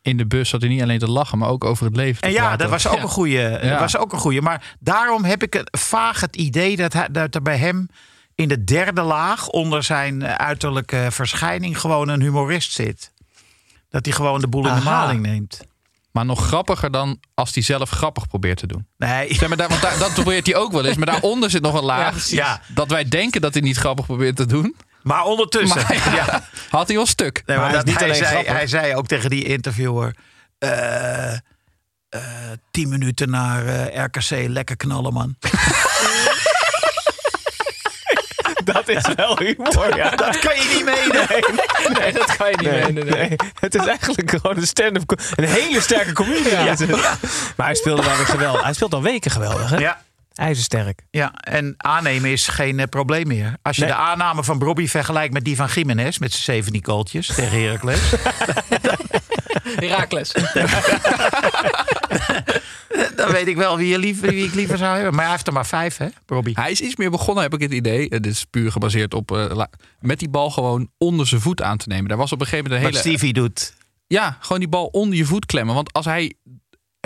[0.01, 2.28] In de bus zat hij niet alleen te lachen, maar ook over het leven te
[2.28, 2.58] En ja, praten.
[2.60, 3.01] dat was ook Ja.
[3.01, 3.49] een goede.
[3.49, 3.80] Dat Ja.
[3.80, 4.41] was ook een goede.
[4.41, 7.88] Maar daarom heb ik het, vaag het idee dat, hij, dat er bij hem
[8.36, 13.13] in de derde laag onder zijn eh, uiterlijke verschijning gewoon een humorist zit.
[13.89, 14.90] Dat hij gewoon de boel in de Aha.
[15.02, 15.62] maling neemt.
[16.16, 18.88] Maar nog grappiger dan als hij zelf grappig probeert te doen.
[18.98, 19.34] Nee.
[19.34, 20.98] Zeg maar, daar, want daar, dat probeert hij ook wel eens.
[20.98, 22.04] Maar daaronder zit nog een laag.
[22.04, 22.38] Ja, precies.
[22.38, 22.62] Ja.
[22.68, 24.76] Dat wij denken dat hij niet grappig probeert te doen.
[25.02, 27.44] Maar ondertussen Maar ja, had hij wel stuk.
[27.46, 30.16] Nee, maar dat, niet hij, zei, hij zei ook tegen die interviewer...
[30.58, 31.40] eh, eh,
[32.72, 35.36] tien minuten naar eh, RKC, lekker knallen, man.
[38.74, 40.10] Dat is wel humor, ja.
[40.26, 41.28] Dat kan je niet menen.
[42.00, 43.06] Nee, dat kan je niet Nee, menen.
[43.06, 43.28] nee.
[43.28, 43.36] nee.
[43.60, 45.20] Het is eigenlijk gewoon een stand-up...
[45.36, 46.66] Een hele sterke comedian.
[47.58, 48.63] Maar hij speelde wel weer geweldig.
[48.63, 49.78] Hij speelt al weken geweldig, hè?
[49.78, 50.04] Ja.
[50.36, 51.02] IJzersterk.
[51.12, 53.54] Ja, en aannemen is geen eh, probleem meer.
[53.62, 53.92] Als je Nee.
[53.92, 56.18] de aanname van Bobby vergelijkt met die van Jiménez...
[56.18, 58.00] met zijn 17 goaltjes tegen Heracles...
[59.76, 60.32] Herakles.
[63.15, 65.13] dan weet ik wel wie, je lief, wie ik liever zou hebben.
[65.13, 66.52] Maar hij heeft er maar vijf, hè, Bobby?
[66.54, 68.06] Hij is iets meer begonnen, heb ik het idee.
[68.10, 69.31] Het is puur gebaseerd op...
[69.31, 69.62] eh,
[70.00, 72.08] met die bal gewoon onder zijn voet aan te nemen.
[72.08, 73.17] Daar was op een gegeven moment een Wat hele...
[73.17, 73.73] Stevie doet.
[74.08, 75.75] Ja, gewoon die bal onder je voet klemmen.
[75.75, 76.33] Want als hij...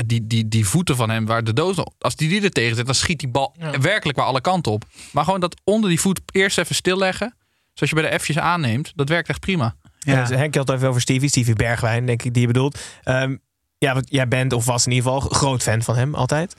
[0.06, 1.86] Die, die, die voeten van hem, waar de doos nog...
[2.00, 3.80] Als die die er tegen zet, dan schiet die bal Ja.
[3.80, 4.86] werkelijk waar alle kanten op.
[5.12, 7.36] Maar gewoon dat onder die voet eerst even stilleggen.
[7.74, 8.92] Zoals je bij de F'jes aanneemt.
[8.96, 9.76] Dat werkt echt prima.
[10.00, 10.20] Ja.
[10.26, 11.30] dus Henk had het even over Stevie.
[11.30, 12.80] Stevie Bergwijn, denk ik, die je bedoelt.
[13.04, 13.36] Ehm,
[13.80, 16.56] ja, want jij bent of was in ieder geval groot fan van hem, altijd.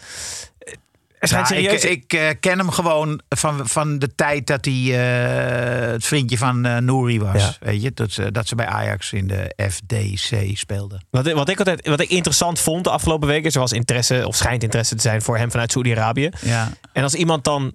[1.18, 1.85] Eh, serieus...
[1.85, 6.39] ik ik eh, ken hem gewoon van, van de tijd dat hij eh, het vriendje
[6.39, 7.43] van eh Nouri was.
[7.43, 7.55] Ja.
[7.61, 11.05] Weet je, dat ze, dat ze bij Ajax in de FDC speelden.
[11.11, 13.61] Wat, ik- wat, ik altijd, wat ik interessant vond de afgelopen weken...
[13.61, 16.31] was interesse, of schijnt interesse te zijn voor hem vanuit Saoedi-Arabië.
[16.41, 16.68] Ja.
[16.93, 17.75] En als iemand dan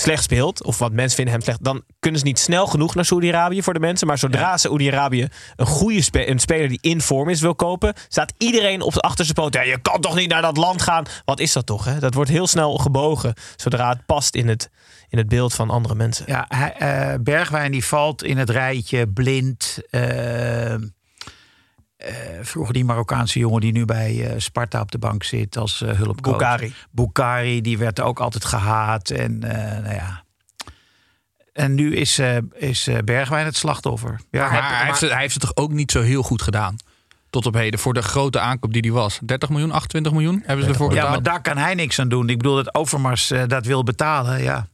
[0.00, 1.64] slecht speelt, of wat mensen vinden hem slecht...
[1.64, 4.06] dan kunnen ze niet snel genoeg naar Saoedi-Arabië voor de mensen.
[4.06, 7.94] Maar zodra Saoedi-Arabië een goede spe- een speler die in vorm is wil kopen...
[8.08, 9.54] staat iedereen op de achterste poot.
[9.54, 11.04] Ja, je kan toch niet naar dat land gaan?
[11.24, 11.84] Wat is dat toch?
[11.84, 11.98] Hè?
[11.98, 14.70] Dat wordt heel snel gebogen, zodra het past in het,
[15.08, 16.24] in het beeld van andere mensen.
[16.28, 19.78] Ja, hij, eh, Bergwijn die valt in het rijtje blind.
[19.90, 20.74] eh,
[22.42, 25.88] vroeger die Marokkaanse jongen die nu bij eh, Sparta op de bank zit als eh
[25.88, 26.38] hulpcoach.
[26.38, 26.74] Boukari.
[26.90, 29.10] Boukari, die werd ook altijd gehaat.
[29.10, 30.24] En eh, nou ja.
[31.56, 34.20] En nu is, eh, is eh, Bergwijn het slachtoffer.
[34.30, 36.76] Ja, maar, hij, heeft het, hij heeft het toch ook niet zo heel goed gedaan.
[37.30, 37.80] Tot op heden.
[37.80, 39.18] Voor de grote aankoop die hij was.
[39.22, 41.10] 30 miljoen, 28 miljoen hebben ze ervoor ja, betaald.
[41.10, 42.28] maar daar kan hij niks aan doen.
[42.28, 44.42] Ik bedoel dat Overmars eh, dat wil betalen.
[44.42, 44.66] Ja.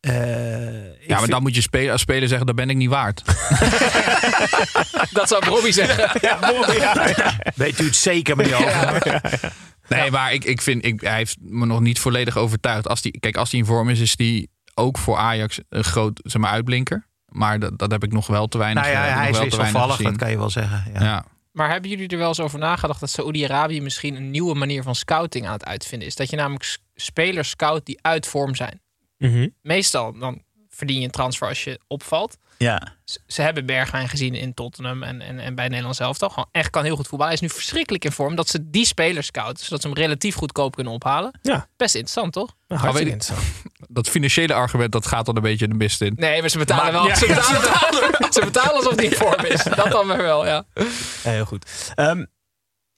[0.00, 2.88] Eh, ja, maar vind- dan moet je spelen, als speler zeggen, dat ben ik niet
[2.88, 3.22] waard.
[5.12, 6.20] Dat zou Bobby zeggen.
[7.54, 9.40] Weet u het zeker, meneer Overmars?
[9.88, 12.88] Nee, maar ik, ik vind, ik, hij heeft me nog niet volledig overtuigd.
[12.88, 16.20] Als die, kijk, als hij in vorm is, is die ook voor Ajax een groot
[16.22, 17.06] zeg maar, uitblinker.
[17.28, 19.48] Maar dat, dat heb ik nog wel te weinig Nou ja, ik hij is wel
[19.48, 20.10] te weinig wisselvallig, gezien.
[20.12, 20.84] dat kan je wel zeggen.
[20.94, 21.00] Ja.
[21.02, 21.24] Ja.
[21.52, 24.94] Maar hebben jullie er wel eens over nagedacht dat Saoedi-Arabië misschien een nieuwe manier van
[24.94, 26.14] scouting aan het uitvinden is?
[26.16, 28.80] Dat je namelijk spelers scout die uit vorm zijn.
[29.28, 29.48] Mhm.
[29.62, 32.36] Meestal dan verdien je een transfer als je opvalt.
[32.58, 32.94] Ja.
[33.26, 36.32] Ze hebben Bergwijn gezien in Tottenham en, en, en bij Nederland zelf toch.
[36.32, 37.34] Gewoon echt kan heel goed voetballen.
[37.34, 39.64] Hij is nu verschrikkelijk in vorm dat ze die spelers scouten.
[39.64, 41.38] Zodat ze hem relatief goedkoop kunnen ophalen.
[41.42, 41.68] Ja.
[41.76, 42.46] Best interessant toch?
[42.46, 43.48] Nou, Maar hartstikke interessant.
[43.92, 46.12] Dat financiële argument, dat gaat dan een beetje de mist in.
[46.16, 47.08] Nee, maar ze betalen Maar- wel.
[47.08, 47.14] ja.
[47.14, 49.62] Ze, betalen, ze betalen alsof die in vorm is.
[49.76, 50.64] Dat dan weer wel, ja.
[50.74, 51.92] Ja, heel goed.
[51.94, 52.24] Ehm,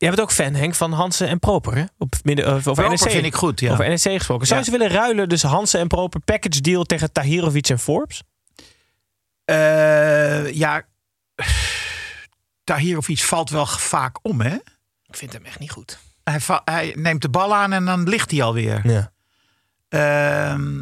[0.03, 1.85] jij bent ook fan, Henk, van Hansen en Proper, hè?
[1.99, 2.99] Op midden, uh, over NEC.
[3.11, 3.73] vind ik goed, ja.
[3.73, 4.47] Over NEC gesproken.
[4.47, 4.73] Zou je Ja.
[4.73, 8.23] ze willen ruilen, dus Hansen en Proper package deal tegen Tahirovic en Forbes?
[9.45, 10.83] Eh, ja,
[12.65, 14.55] Tahirovic valt wel vaak om, hè?
[15.07, 15.99] Ik vind hem echt niet goed.
[16.25, 18.81] Hij, hij neemt de bal aan en dan ligt hij alweer.
[18.91, 19.13] Ja.
[19.89, 20.81] Ehm,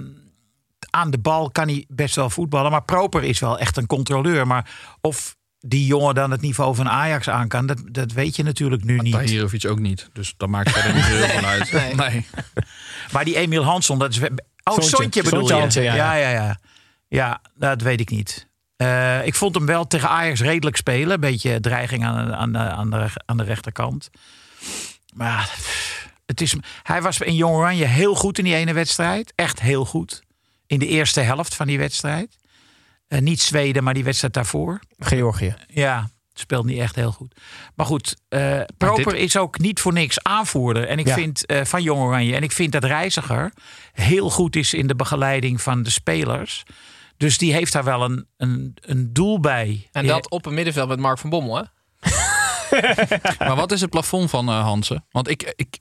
[0.90, 2.70] aan de bal kan hij best wel voetballen.
[2.70, 4.46] Maar Proper is wel echt een controleur.
[4.46, 8.42] Maar of die jongen dan het niveau van Ajax aan kan, dat, dat weet je
[8.42, 9.12] natuurlijk nu niet.
[9.12, 10.08] Tahirovic ook niet.
[10.12, 11.72] Dus dat maakt verder niet heel veel uit.
[11.72, 11.94] nee.
[11.94, 12.26] Nee.
[13.12, 14.18] Maar die Emiel Hansson, dat is...
[14.20, 14.28] Oh,
[14.64, 14.96] Sontje.
[14.96, 15.86] Sontje bedoel Sontje je?
[15.86, 16.58] Ja, ja, ja.
[17.08, 18.48] ja, dat weet ik niet.
[18.76, 21.14] Eh, ik vond hem wel tegen Ajax redelijk spelen.
[21.14, 24.10] Een beetje dreiging aan, aan, de, aan, de, aan de rechterkant.
[25.14, 25.54] Maar
[26.26, 29.32] het is, hij was in Jong Oranje heel goed in die ene wedstrijd.
[29.34, 30.22] Echt heel goed.
[30.66, 32.36] In de eerste helft van die wedstrijd.
[33.10, 34.80] Eh, niet Zweden, maar die wedstrijd daarvoor.
[34.98, 35.54] Georgië.
[35.66, 37.34] Ja, speelt niet echt heel goed.
[37.74, 40.86] Maar goed, eh, Proper dit- is ook niet voor niks aanvoerder.
[40.88, 41.14] En ik Ja.
[41.14, 42.34] vind eh, van Jong Oranje.
[42.34, 43.52] En ik vind dat Reiziger
[43.92, 46.62] heel goed is in de begeleiding van de spelers.
[47.16, 49.88] Dus die heeft daar wel een, een, een doel bij.
[49.92, 51.62] En dat op een middenveld met Mark van Bommel, hè?
[53.46, 55.04] Maar wat is het plafond van eh, Hansen?
[55.10, 55.78] Want ik, ik,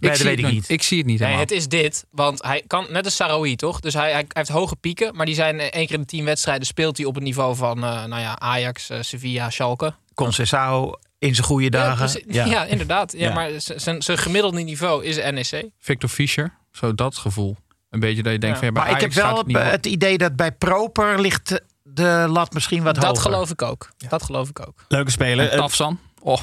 [0.00, 0.68] ik, dat zie weet het ik niet.
[0.68, 1.48] Ik zie het niet Nee, helemaal.
[1.48, 2.04] het is dit.
[2.10, 3.80] Want hij kan, net als Sarawi, toch?
[3.80, 5.16] Dus hij, hij heeft hoge pieken.
[5.16, 7.56] Maar die zijn eh, één keer in de tien wedstrijden speelt hij op het niveau
[7.56, 9.94] van eh, nou ja, Ajax, eh, Sevilla, Schalke.
[10.14, 12.22] Concessao in zijn goede Ja, dagen.
[12.26, 12.64] ja.
[12.64, 13.12] inderdaad.
[13.12, 13.34] Ja, Ja.
[13.34, 15.68] Maar zijn zijn gemiddelde niveau is NEC.
[15.78, 17.56] Victor Fischer, zo dat gevoel.
[17.90, 18.62] Een beetje dat je denkt Ja.
[18.64, 21.60] van ja, bij Maar ik heb wel het niet het, idee dat bij Proper ligt
[21.82, 23.20] de lat misschien wat dat hoger.
[23.22, 23.90] geloof ik ook.
[24.08, 24.84] Dat geloof ik ook.
[24.88, 25.48] Leuke speler.
[25.48, 25.98] Eh, Tafsan.
[26.20, 26.40] Oh,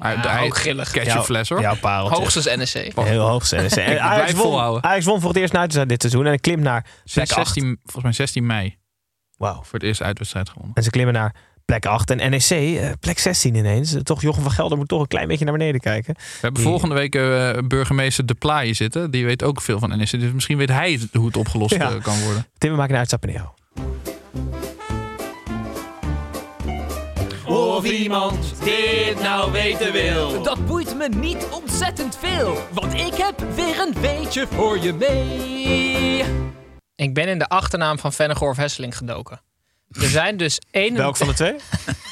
[0.00, 0.90] Ja, hij ook grillig.
[0.90, 1.60] Catch your fles hoor.
[1.60, 2.16] Jouw pareltje.
[2.18, 2.44] Hoogstens
[2.74, 2.92] NEC.
[2.96, 3.52] Heel hoog.
[3.52, 4.84] En Ik Ajax won.
[4.84, 6.26] Ajax won voor het eerst uit dit seizoen.
[6.26, 7.34] En klimt naar plek 8.
[7.46, 8.76] 16, volgens mij 16 mei
[9.36, 9.54] Wauw.
[9.54, 10.74] voor het eerst uitwedstrijd gewonnen.
[10.76, 11.34] En ze klimmen naar
[11.64, 12.10] plek 8.
[12.10, 13.94] En NEC, eh, plek 16 ineens.
[13.94, 16.14] Eh, Toch Jochem van Gelder moet toch een klein beetje naar beneden kijken.
[16.14, 19.10] We hebben Die- volgende week eh, burgemeester De Plaai zitten.
[19.10, 20.10] Die weet ook veel van NEC.
[20.10, 21.92] Dus misschien weet hij het- hoe het opgelost Ja.
[22.02, 22.46] kan worden.
[22.58, 23.40] Tim, we maken een uitstap in
[27.80, 30.42] Of iemand dit nou weten wil.
[30.42, 36.24] Dat boeit me niet ontzettend veel, want ik heb weer een beetje voor je mee.
[36.94, 39.40] Ik ben in de achternaam van Vennegoor of Hesseling gedoken.
[39.90, 40.94] Er zijn dus één...
[40.94, 41.56] Welk van de twee?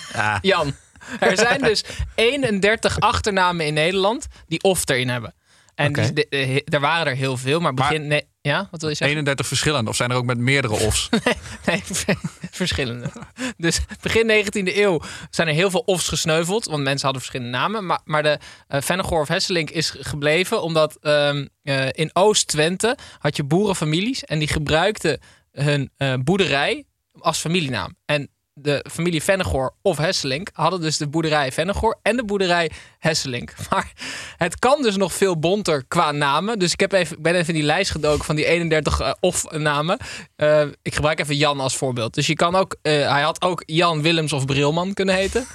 [0.51, 0.75] Jan.
[1.21, 5.35] Er zijn dus 31 achternamen in Nederland die of erin hebben.
[5.79, 6.01] En Oké.
[6.03, 8.07] die, de- de- er waren er heel veel, maar begin...
[8.07, 9.17] nee, ja, wat wil je zeggen?
[9.17, 9.91] 31 verschillende.
[9.91, 11.09] Of zijn er ook met meerdere offs?
[11.67, 11.83] Nee,
[12.51, 13.11] verschillende.
[13.57, 15.01] Dus begin 19e eeuw
[15.31, 16.65] zijn er heel veel offs gesneuveld.
[16.65, 17.87] Want mensen hadden verschillende namen.
[17.87, 20.63] Maar, maar de uh, Vennegoor of Hesselink is gebleven.
[20.63, 24.25] Omdat ehm, eh, in Oost-Twente had je boerenfamilies.
[24.25, 25.21] En die gebruikten
[25.53, 26.85] hun eh, boerderij
[27.19, 27.97] als familienaam.
[28.05, 28.29] En
[28.63, 33.55] de familie Vennegoor of Hesselink hadden dus de boerderij Vennegoor en de boerderij Hesselink.
[33.71, 33.93] Maar
[34.37, 36.59] het kan dus nog veel bonter qua namen.
[36.59, 39.99] Dus ik, heb even, ben even in die lijst gedoken van die 31 uh, of-namen.
[40.37, 42.15] Uh, ik gebruik even Jan als voorbeeld.
[42.15, 45.47] Dus je kan ook, uh, hij had ook Jan Willems of Brilman kunnen heten.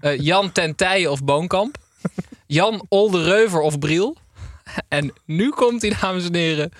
[0.28, 1.76] Jan Tentijen of Boonkamp.
[2.46, 4.16] Jan Oldereuver of Briel.
[4.88, 6.72] En nu komt hij, dames en heren.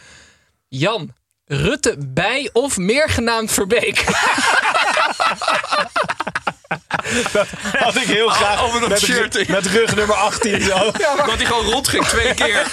[0.68, 1.12] Jan
[1.44, 4.04] Rutte bij of meer genaamd Verbeek.
[7.32, 7.46] Dat
[7.78, 8.62] had ik heel graag.
[8.62, 9.48] Over een met, shirt.
[9.48, 10.90] met rug nummer 18 zo.
[10.98, 11.26] Ja, maar...
[11.26, 12.54] Dat hij gewoon rondging twee keer.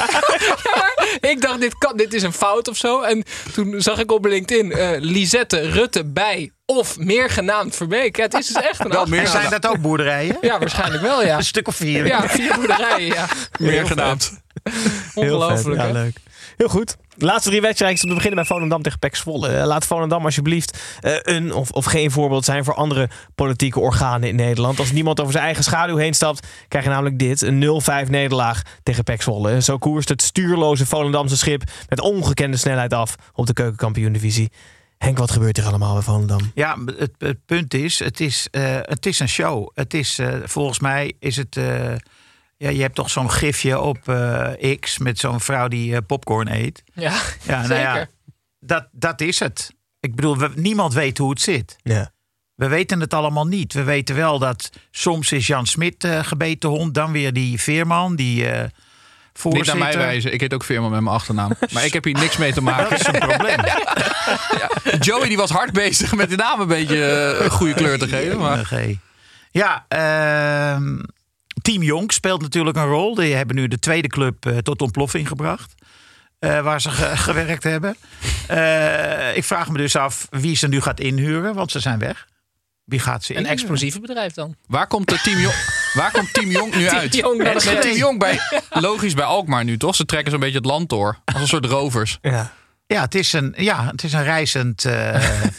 [0.64, 3.02] ja, ik dacht, dit, kan, dit is een fout of zo.
[3.02, 8.18] En toen zag ik op LinkedIn uh, Lisette Rutte bij of meer genaamd Verbeek.
[8.18, 10.38] Ja, het is dus echt een wel meer Zijn dat ook boerderijen?
[10.42, 11.38] Ja, waarschijnlijk wel, ja.
[11.38, 12.06] Een stuk of vier.
[12.06, 13.26] Ja, vier boerderijen, ja.
[13.60, 14.42] Meer genaamd.
[15.14, 16.18] Ongelooflijk, ja, leuk.
[16.58, 16.96] Heel goed.
[17.22, 19.58] Laatste drie wedstrijden om te beginnen bij Volendam tegen Pek Zwolle.
[19.58, 24.30] Uh, laat Volendam alsjeblieft uh, een of, of geen voorbeeld zijn voor andere politieke organen
[24.30, 24.80] in Nederland.
[24.80, 27.42] Als niemand over zijn eigen schaduw heen stapt, krijg je namelijk dit.
[27.42, 29.62] Een 0-5 nederlaag tegen Pek Zwolle.
[29.62, 34.52] Zo koerst het stuurloze Volendamse schip met ongekende snelheid af op de keukenkampioen-divisie.
[34.98, 36.52] Henk, wat gebeurt er allemaal bij Volendam?
[36.54, 39.70] Ja, het, het punt is, het is, uh, het is een show.
[39.74, 41.60] Het is, volgens mij is het...
[42.60, 46.54] Ja, je hebt toch zo'n gifje op uh, X met zo'n vrouw die uh, popcorn
[46.54, 46.84] eet.
[46.94, 47.82] Ja, ja nou zeker.
[47.82, 48.08] Ja,
[48.60, 49.74] dat, dat is het.
[50.00, 51.78] Ik bedoel, we, niemand weet hoe het zit.
[51.84, 52.12] Ja.
[52.56, 53.74] We weten het allemaal niet.
[53.74, 56.94] We weten wel dat soms is Jan Smit uh, gebeten hond.
[56.94, 58.64] Dan weer die Veerman, die uh,
[59.34, 59.74] voorzitter.
[59.74, 60.34] Niet naar mij wijzen.
[60.34, 61.52] Ik heet ook Veerman met mijn achternaam.
[61.74, 62.90] maar ik heb hier niks mee te maken.
[62.90, 63.66] Dat is een probleem.
[64.62, 64.98] ja.
[65.00, 67.04] Joey die was hard bezig met die naam een beetje
[67.44, 68.38] een goede kleur te geven.
[68.38, 68.72] Maar...
[69.52, 71.00] Ja, uh,
[71.70, 73.16] Team Jonk speelt natuurlijk een rol.
[73.16, 75.74] Die hebben nu de tweede club uh, tot ontploffing gebracht.
[76.40, 77.96] Uh, waar ze ge gewerkt hebben.
[78.52, 82.28] Uh, ik vraag me dus af wie ze nu gaat inhuren, want ze zijn weg.
[82.84, 83.60] Wie gaat ze Een inhuren?
[83.60, 84.56] explosieve bedrijf dan.
[84.68, 85.54] Waar komt, de team, Jong,
[85.94, 87.12] waar komt Team Jong nu uit?
[87.12, 88.40] Team Jong, Team Jong bij,
[88.70, 89.96] logisch bij Alkmaar nu, toch?
[89.96, 91.20] Ze trekken zo'n beetje het land door.
[91.26, 92.18] Als een soort rovers.
[92.22, 92.54] Ja.
[92.86, 94.86] Ja, het is een, ja, het is een reizend.
[94.86, 94.94] Uh,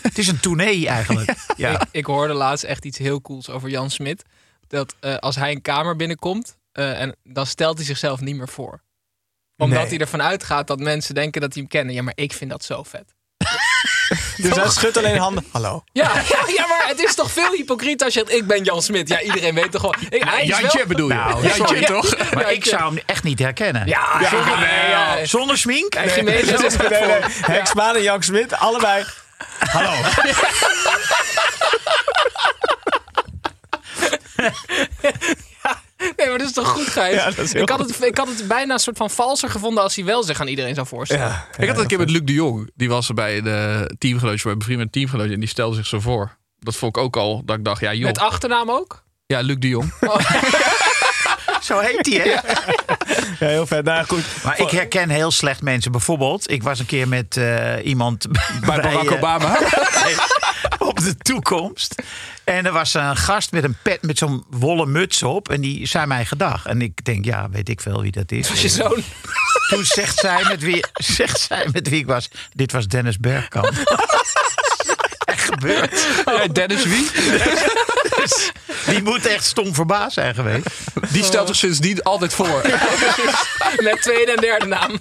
[0.02, 1.34] het is een tournee eigenlijk.
[1.56, 1.70] Ja.
[1.70, 4.24] Ik, ik, hoorde laatst echt iets heel cools over Jan Smit.
[4.70, 8.48] Dat uh, als hij een kamer binnenkomt, uh, en dan stelt hij zichzelf niet meer
[8.48, 8.82] voor.
[9.56, 9.88] Omdat Nee.
[9.88, 11.94] hij ervan uitgaat dat mensen denken dat hij hem kennen.
[11.94, 13.14] Ja, maar ik vind dat zo vet.
[14.36, 15.44] Dus hij schudt alleen handen.
[15.50, 15.84] Hallo.
[15.92, 18.82] Ja, ja, ja, maar het is toch veel hypocriet als je zegt, ik ben Jan
[18.82, 19.08] Smit.
[19.08, 19.96] Ja, iedereen weet toch gewoon.
[20.08, 20.86] Ik, hij is Jantje wel...
[20.86, 21.14] bedoel je?
[21.14, 22.32] Nou, Jantje, toch?
[22.34, 23.86] Maar ik zou hem echt niet herkennen.
[23.86, 25.24] Ja, zonder, nee, ja.
[25.24, 25.94] zonder smink?
[25.94, 26.42] Nee,
[27.76, 29.04] en Jan Smit, allebei.
[29.58, 29.92] Hallo.
[36.16, 37.14] Nee, maar dat is toch goed, Gijs?
[37.14, 39.96] Ja, dat ik, had het, ik had het bijna een soort van valser gevonden als
[39.96, 41.26] hij wel zich aan iedereen zou voorstellen.
[41.26, 42.70] Ja, Ik had het een keer met Luc de Jong.
[42.74, 45.34] Die was bij de teamgenootje, bij bevriend met teamgenootje.
[45.34, 46.36] En die stelde zich zo voor.
[46.58, 48.04] Dat vond ik ook al, dat ik dacht, ja joh.
[48.04, 49.04] Met achternaam ook?
[49.26, 49.92] Ja, Luc de Jong.
[51.62, 52.30] Zo heet hij, hè?
[52.30, 53.84] Ja, heel vet.
[53.84, 54.24] Nou, goed.
[54.44, 55.92] Maar ik herken heel slecht mensen.
[55.92, 59.58] Bijvoorbeeld, ik was een keer met uh, iemand bij Barack uh, Obama.
[60.90, 61.94] op de toekomst.
[62.44, 65.48] En er was een gast met een pet met zo'n wollen muts op.
[65.48, 66.66] En die zei mij gedag.
[66.66, 68.48] En ik denk, ja, weet ik veel wie dat is.
[68.48, 69.02] Was je zoon?
[69.70, 72.28] Toen zegt zij met wie, zegt zij met wie ik was.
[72.52, 73.72] Dit was Dennis Bergkamp.
[75.24, 76.06] Echt gebeurd.
[76.26, 77.10] Ja, Dennis wie?
[78.16, 78.52] Dus
[78.86, 80.66] die moet echt stom verbaasd zijn geweest.
[81.10, 82.62] Die stelt zich sindsdien altijd voor.
[83.76, 85.00] Met tweede en derde naam.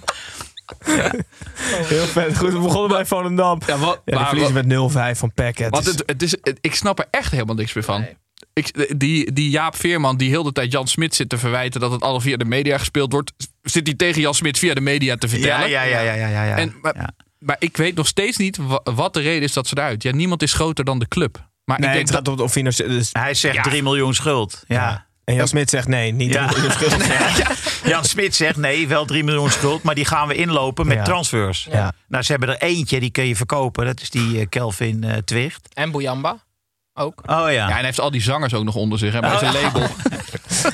[0.77, 2.37] Heel vet.
[2.37, 3.59] Goed, we begonnen bij Volendam.
[3.67, 5.31] Ja, wat, Ja, verliezen met 0-5 van
[5.69, 8.01] want is- het, het is, het- ik snap er echt helemaal niks meer van.
[8.01, 8.17] Nee.
[8.53, 11.91] Ik, die, die Jaap Veerman die heel de tijd Jan Smit zit te verwijten dat
[11.91, 15.15] het allemaal via de media gespeeld wordt, zit hij tegen Jan Smit via de media
[15.15, 15.69] te vertellen.
[15.69, 16.57] Ja, ja, ja, ja, ja, ja.
[16.57, 17.09] En, maar,
[17.39, 20.03] maar ik weet nog steeds niet wa- wat de reden is dat ze eruit.
[20.03, 21.47] Ja, niemand is groter dan de club.
[21.65, 22.89] Maar Nee, ik denk het gaat dat, om, om financieel.
[22.89, 23.61] Dus, Hij zegt Ja.
[23.61, 24.63] 3 miljoen schuld.
[24.67, 25.07] Ja.
[25.29, 26.33] En Jan Smit zegt nee, niet.
[26.33, 26.47] Ja.
[26.47, 27.05] drie miljoen schuld.
[27.93, 31.03] Jan Smit zegt nee, wel 3 miljoen schuld, maar die gaan we inlopen met Ja.
[31.03, 31.67] transfers.
[31.71, 31.91] Ja.
[32.07, 33.85] Nou, ze hebben er eentje, die kun je verkopen.
[33.85, 35.67] Dat is die eh, Kelvin eh Twicht.
[35.73, 36.37] En Boujamba
[36.93, 37.21] ook.
[37.25, 37.49] Oh ja.
[37.49, 39.53] ja, en hij heeft al die zangers ook nog onder zich hè, bij Oh, zijn
[39.53, 39.61] ja.
[39.61, 39.87] label.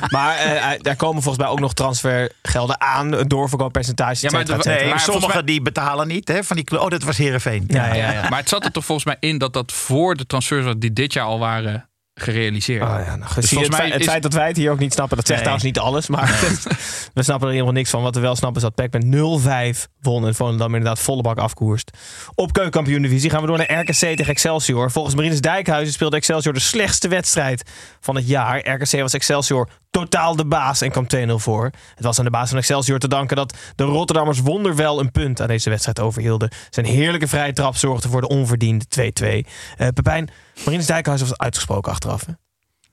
[0.09, 3.11] Maar eh, daar komen volgens mij ook nog transfergelden aan.
[3.13, 4.25] Een doorverkooppercentage.
[4.25, 4.57] Ja, maar de-.
[4.63, 6.27] Nee, Maar sommigen mij- die betalen niet.
[6.27, 7.63] Hè, van die, oh, dat was Heerenveen.
[7.67, 8.21] Ja, ja, ja.
[8.29, 11.13] Maar het zat er toch volgens mij in dat dat voor de transfers die dit
[11.13, 11.89] jaar al waren
[12.19, 12.81] gerealiseerd.
[12.81, 14.93] Oh ja, nou, Dus het, mij het is- feit dat wij het hier ook niet
[14.93, 15.49] snappen, dat zegt Nee.
[15.57, 16.07] trouwens niet alles.
[16.07, 16.39] Maar
[17.13, 18.01] we snappen er helemaal niks van.
[18.01, 19.05] Wat we wel snappen is dat PEC met
[19.77, 20.27] 0-5 won.
[20.27, 21.91] En Volendam inderdaad volle bak afkoerst.
[22.35, 24.91] Op keukenkampioen divisie gaan we door naar RKC tegen Excelsior.
[24.91, 28.69] Volgens Marinus Dijkhuizen speelde Excelsior de slechtste wedstrijd van het jaar.
[28.69, 29.69] RKC was Excelsior
[29.99, 31.71] totaal de baas en kwam 2-0 voor.
[31.95, 35.41] Het was aan de baas van Excelsior te danken dat de Rotterdammers wonderwel een punt
[35.41, 36.49] aan deze wedstrijd overhielden.
[36.69, 38.85] Zijn heerlijke vrije trap zorgde voor de onverdiende
[39.45, 39.49] 2-2.
[39.77, 40.29] Eh Pepijn,
[40.63, 42.25] Marinus Dijkhuizen was uitgesproken achteraf.
[42.25, 42.31] hè?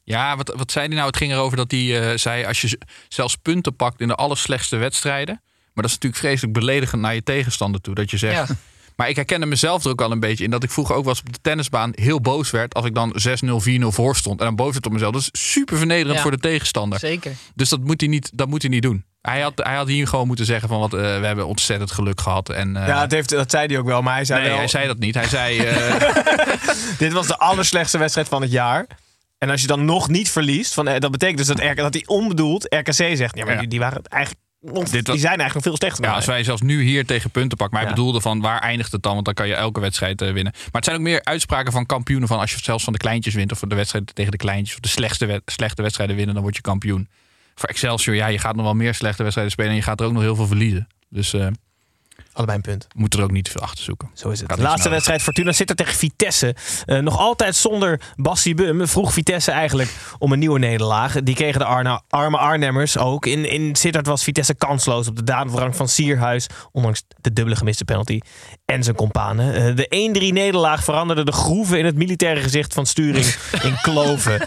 [0.03, 1.07] Ja, wat, wat zei hij nou?
[1.07, 2.45] Het ging erover dat hij eh, zei...
[2.45, 2.79] als je
[3.09, 5.41] zelfs punten pakt in de allerslechtste wedstrijden...
[5.45, 7.95] maar dat is natuurlijk vreselijk beledigend naar je tegenstander toe.
[7.95, 8.49] Dat je zegt...
[8.49, 8.55] Ja.
[8.97, 10.51] Maar ik herkende mezelf er ook al een beetje in...
[10.51, 12.75] dat ik vroeger ook wel eens op de tennisbaan heel boos werd...
[12.75, 13.15] als ik dan
[13.45, 14.41] 6-0, 4-0 voor stond.
[14.41, 15.13] En dan boos werd op mezelf.
[15.13, 16.23] Dat is super vernederend Ja.
[16.23, 16.99] voor de tegenstander.
[16.99, 17.33] Zeker.
[17.55, 19.05] Dus dat moet hij niet, dat moet hij niet doen.
[19.21, 20.81] Hij had, hij had hier gewoon moeten zeggen van...
[20.81, 22.49] Wat, eh, we hebben ontzettend geluk gehad.
[22.49, 24.03] En, eh, Ja, het heeft, dat zei hij ook wel.
[24.03, 25.15] Maar hij zei nee, wel, hij zei dat niet.
[25.15, 25.59] Hij zei...
[25.59, 26.01] eh,
[26.99, 28.87] dit was de allerslechtste wedstrijd van het jaar.
[29.39, 32.67] En als je dan nog niet verliest, van, dat betekent dus dat, dat hij onbedoeld
[32.75, 33.37] RKC zegt.
[33.37, 33.59] Ja, maar Ja.
[33.61, 34.45] Die, die waren het eigenlijk...
[34.63, 36.05] Dit was- die zijn eigenlijk veel slechter.
[36.05, 36.45] Ja, als wij.
[36.45, 37.77] zelfs nu hier tegen punten pakken.
[37.77, 37.97] Maar hij Ja.
[37.97, 39.13] bedoelde van waar eindigt het dan?
[39.13, 40.53] Want dan kan je elke wedstrijd eh, winnen.
[40.53, 42.29] Maar het zijn ook meer uitspraken van kampioenen.
[42.29, 43.53] Van als je zelfs van de kleintjes wint.
[43.53, 44.75] Of de wedstrijden tegen de kleintjes.
[44.75, 46.35] Of de slechtste wed- slechte wedstrijden winnen.
[46.35, 47.09] Dan word je kampioen.
[47.55, 49.71] Voor Excelsior, ja, je gaat nog wel meer slechte wedstrijden spelen.
[49.71, 50.87] En je gaat er ook nog heel veel verliezen.
[51.09, 51.47] Dus eh
[52.33, 52.87] Allebei een punt.
[52.89, 54.11] we moeten er ook niet te veel achter zoeken.
[54.15, 54.49] Zo is het.
[54.49, 54.93] De laatste nodig.
[54.93, 56.55] wedstrijd Fortuna zit er tegen Vitesse.
[56.87, 58.89] Eh, nog altijd zonder Bassi Bum.
[58.89, 61.23] Vroeg Vitesse eigenlijk om een nieuwe nederlaag.
[61.23, 63.27] Die kregen de Arna, arme Arnhemmers ook.
[63.27, 66.47] In, in Sittard was Vitesse kansloos op de dadenverrang van Sierhuis.
[66.73, 68.21] Ondanks de dubbele gemiste penalty.
[68.65, 69.55] En zijn companen.
[69.55, 69.87] Eh, de
[70.31, 73.27] 1-3 nederlaag veranderde de groeven in het militaire gezicht van Sturing
[73.63, 74.41] in kloven.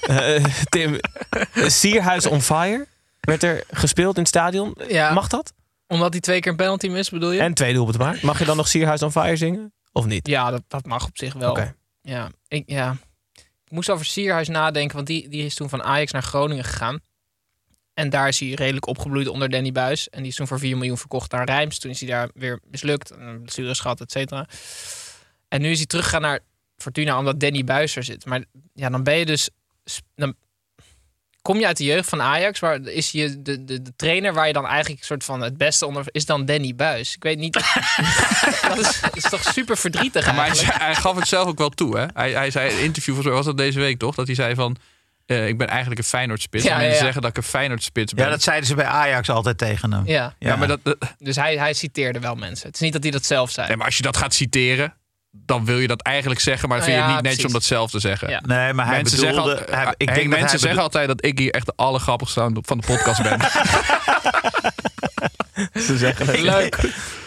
[0.00, 1.00] Eh, Tim,
[1.54, 2.86] Sierhuis on fire
[3.20, 4.76] werd er gespeeld in het stadion.
[4.88, 5.12] Ja.
[5.12, 5.52] Mag dat?
[5.86, 7.40] Omdat hij twee keer een penalty mist, bedoel je?
[7.40, 8.22] En twee doelpunten maakt.
[8.22, 9.72] Mag je dan nog Sierhuis on fire zingen?
[9.92, 10.26] Of niet?
[10.26, 11.50] Ja, dat, dat mag op zich wel.
[11.50, 11.74] Oké.
[12.02, 12.96] Ja, ik, ja.
[13.64, 17.00] ik moest over Sierhuis nadenken, want die, die is toen van Ajax naar Groningen gegaan.
[17.94, 20.08] En daar is hij redelijk opgebloeid onder Danny Buis.
[20.08, 21.78] En die is toen voor 4 miljoen verkocht naar Rijms.
[21.78, 23.10] Toen is hij daar weer mislukt.
[23.10, 24.46] Een blessures gehad, et cetera.
[25.48, 26.40] En nu is hij teruggegaan naar
[26.76, 28.24] Fortuna omdat Danny Buis er zit.
[28.24, 29.50] Maar ja, dan ben je dus...
[30.14, 30.34] Dan
[31.46, 32.60] kom je uit de jeugd van Ajax.
[32.60, 35.86] Waar is je de, de, de trainer waar je dan eigenlijk soort van het beste
[35.86, 36.04] onder...
[36.10, 37.14] Is dan Danny Buis.
[37.14, 37.52] Ik weet niet...
[38.68, 40.78] dat is, is toch super verdrietig Ja, maar hij, eigenlijk.
[40.82, 41.98] hij gaf het zelf ook wel toe.
[41.98, 42.06] Hè?
[42.14, 44.14] Hij, hij zei in een interview, was dat deze week toch?
[44.14, 44.76] Dat hij zei van...
[45.26, 46.64] eh, ik ben eigenlijk een Feyenoord-spits.
[46.64, 47.04] Ja, en ja, mensen ja.
[47.04, 48.24] zeggen dat ik een Feyenoord-spits ben.
[48.24, 50.06] Ja, dat zeiden ze bij Ajax altijd tegen hem.
[50.06, 50.34] Ja.
[50.38, 52.66] Ja, maar dat, dat- Dus hij, hij citeerde wel mensen.
[52.66, 53.66] Het is niet dat hij dat zelf zei.
[53.68, 54.94] nee, maar als je dat gaat citeren,
[55.46, 56.68] dan wil je dat eigenlijk zeggen.
[56.68, 58.28] Maar Nou vind je het niet netjes om dat zelf te zeggen.
[58.28, 58.42] Ja.
[58.46, 59.50] Nee, maar hij mensen bedoelde...
[59.56, 61.72] zeggen, al- hij- ik Henk, denk dat mensen zeggen altijd dat ik hier echt de
[61.76, 63.38] allergrappigste van de podcast ben.
[65.82, 66.40] Ze zeggen het.
[66.40, 66.78] Leuk.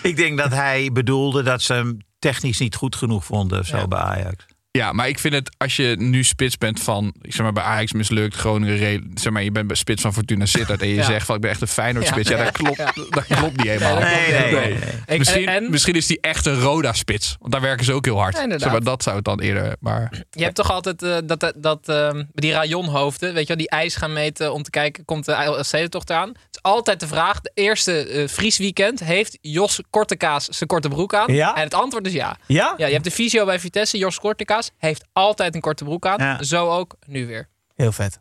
[0.02, 3.78] Ik denk dat hij bedoelde dat ze hem technisch niet goed genoeg vonden of zo
[3.78, 3.88] Ja.
[3.88, 4.46] bij Ajax.
[4.72, 7.64] Ja, maar ik vind het als je nu spits bent van, ik zeg maar bij
[7.64, 11.04] Ajax mislukt, Groningen, zeg maar je bent bij spits van Fortuna Sittard en je Ja.
[11.04, 12.30] zegt van ik ben echt een Feyenoord spits.
[12.30, 12.44] Ja, Ja.
[12.44, 12.92] dat klopt, Ja.
[13.10, 14.00] dat klopt niet helemaal.
[14.00, 14.80] Nee, dat klopt Nee, niet.
[14.80, 15.02] nee, nee.
[15.08, 18.06] Ik- Misschien, en- misschien is die echt een Roda spits, want daar werken ze ook
[18.06, 18.36] heel hard.
[18.38, 21.54] Zeg maar, dat zou het dan eerder, maar Je hebt toch altijd eh, dat, dat,
[21.56, 25.26] dat ehm, die rajonhoofden, weet je wel, die ijs gaan meten om te kijken, komt
[25.26, 25.34] de
[25.72, 26.28] LC-tocht aan.
[26.30, 31.14] Het is altijd de vraag, de eerste eh vriesweekend, heeft Jos Kortekaas zijn korte broek
[31.14, 31.34] aan?
[31.34, 31.56] Ja?
[31.56, 32.38] En het antwoord is ja.
[32.48, 32.74] Ja?
[32.78, 36.18] Ja, je hebt de visio bij Vitesse, Jos Kortekaas heeft altijd een korte broek aan.
[36.18, 36.44] Ja.
[36.44, 37.50] Zo ook nu weer.
[37.76, 38.20] Heel vet.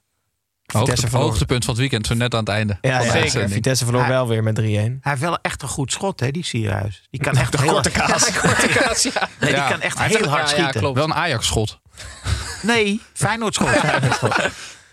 [0.72, 1.20] hoogte, verloor.
[1.26, 2.78] hoogtepunt van het weekend, zo net aan het einde.
[2.80, 3.48] Ja, zeker.
[3.48, 4.62] Vitesse verloor Hij- wel weer met 3-1.
[4.62, 7.06] Hij heeft wel echt een goed schot, hè, die Sierhuis.
[7.10, 8.28] Die kan echt De heel, korte kaas.
[9.12, 9.28] Ja.
[9.40, 10.80] nee, die kan echt Hij heel hard ja, ja, schieten.
[10.80, 10.94] klopt.
[10.96, 11.80] Wel een Ajax-schot.
[12.62, 13.68] Nee, Feyenoord schot.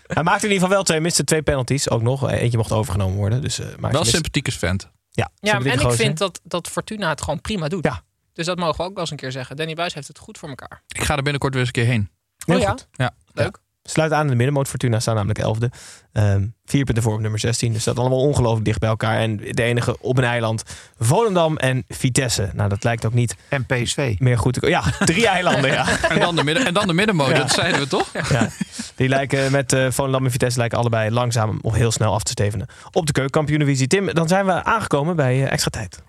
[0.06, 1.90] Hij maakte in ieder geval wel twee, miste twee penalties.
[1.90, 2.30] Ook nog.
[2.30, 3.42] Eentje mocht overgenomen worden.
[3.42, 4.90] Dus, eh maar Wel sympathieke vent.
[5.10, 7.84] Ja, Ja, en ik vind dat, dat Fortuna het gewoon prima doet.
[7.84, 8.02] Ja.
[8.36, 9.56] Dus dat mogen we ook wel eens een keer zeggen.
[9.56, 10.82] Danny Buis heeft het goed voor elkaar.
[10.88, 12.10] Ik ga er binnenkort weer eens een keer heen.
[12.44, 12.70] Heel oh ja?
[12.70, 12.88] goed.
[12.92, 13.10] Ja.
[13.32, 13.58] Leuk.
[13.82, 14.68] Sluit aan in de middenmoot.
[14.68, 15.78] Fortuna staan namelijk 11e.
[16.12, 17.72] Ehm vier punten voor op nummer 16.
[17.72, 19.18] Dus dat allemaal ongelooflijk dicht bij elkaar.
[19.18, 20.62] En de enige op een eiland.
[20.98, 22.50] Volendam en Vitesse.
[22.54, 24.14] Nou, dat lijkt ook niet En PSV.
[24.18, 24.68] meer goed te.
[24.68, 25.70] Ja, drie eilanden.
[25.72, 26.00] Ja.
[26.08, 27.38] En dan de, midden, en dan de middenmoot, Ja.
[27.38, 28.12] dat zeiden we toch?
[28.30, 28.48] Ja.
[28.94, 32.30] Die lijken met uh, Volendam en Vitesse lijken allebei langzaam of heel snel af te
[32.30, 33.86] stevenen op de keukenkampioen-divisie.
[33.86, 36.02] Tim, dan zijn we aangekomen bij uh, extra tijd.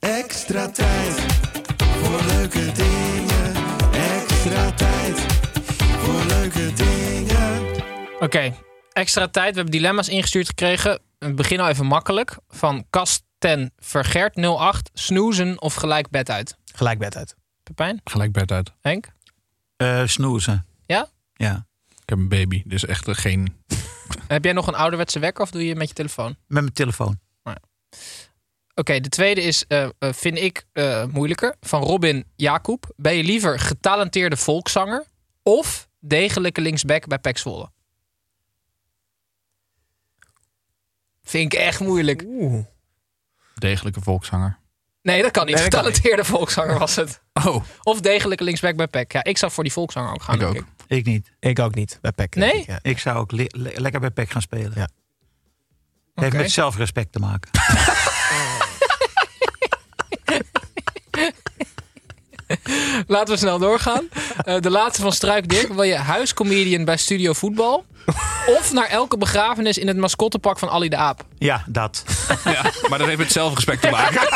[0.00, 1.20] Extra tijd
[1.78, 3.54] voor leuke dingen.
[3.92, 5.20] Extra tijd
[5.78, 7.82] voor leuke dingen.
[8.20, 8.54] Oké,
[8.92, 9.50] extra tijd.
[9.50, 11.00] We hebben dilemma's ingestuurd gekregen.
[11.18, 12.36] We beginnen al even makkelijk.
[12.48, 14.90] Van Kasten Vergert 08.
[14.94, 16.56] Snoezen of gelijk bed uit?
[16.74, 17.34] Gelijk bed uit.
[17.62, 18.00] Pepijn?
[18.04, 18.72] Gelijk bed uit.
[18.80, 19.12] Henk?
[19.76, 20.66] Uh, snoezen.
[20.86, 21.08] Ja?
[21.34, 21.66] Ja.
[21.88, 23.56] Ik heb een baby, dus echt geen...
[24.28, 26.28] heb jij nog een ouderwetse wekker of doe je met je telefoon?
[26.28, 27.20] Met mijn telefoon.
[27.42, 27.60] Oh ja.
[28.74, 31.56] Oké, de tweede is, uh, vind ik uh, moeilijker.
[31.60, 32.92] Van Robin Jacob.
[32.96, 35.04] Ben je liever getalenteerde volkszanger
[35.42, 37.70] of degelijke linksback bij Pek Zwolle?
[41.22, 42.22] Vind ik echt moeilijk.
[42.26, 42.64] Oeh.
[43.54, 44.58] Degelijke volkszanger.
[45.02, 45.54] Nee, dat kan niet.
[45.54, 47.20] Nee, dat kan Getalenteerde volkszanger was het.
[47.46, 47.64] Oh.
[47.82, 49.12] Of degelijke linksback bij Pek.
[49.12, 50.34] Ja, ik zou voor die volkszanger ook gaan.
[50.34, 50.56] Ik denk ook.
[50.86, 50.96] Ik.
[50.98, 51.32] Ik niet.
[51.38, 52.34] Ik ook niet bij PEC.
[52.34, 52.64] Nee?
[52.66, 52.78] ja.
[52.82, 54.72] Ik zou ook le- le- lekker bij PEC gaan spelen.
[54.74, 54.88] Ja.
[56.14, 57.50] Heeft met zelfrespect te maken.
[63.06, 64.08] Laten we snel doorgaan.
[64.44, 65.72] Eh, de laatste van Struik Dirk.
[65.72, 67.84] Wil je huiscomedian bij Studio Voetbal?
[68.58, 71.24] Of naar elke begrafenis in het mascottepak van Ali de Aap?
[71.38, 72.04] Ja, dat.
[72.44, 74.20] Ja, maar dat heeft met zelfrespect te maken.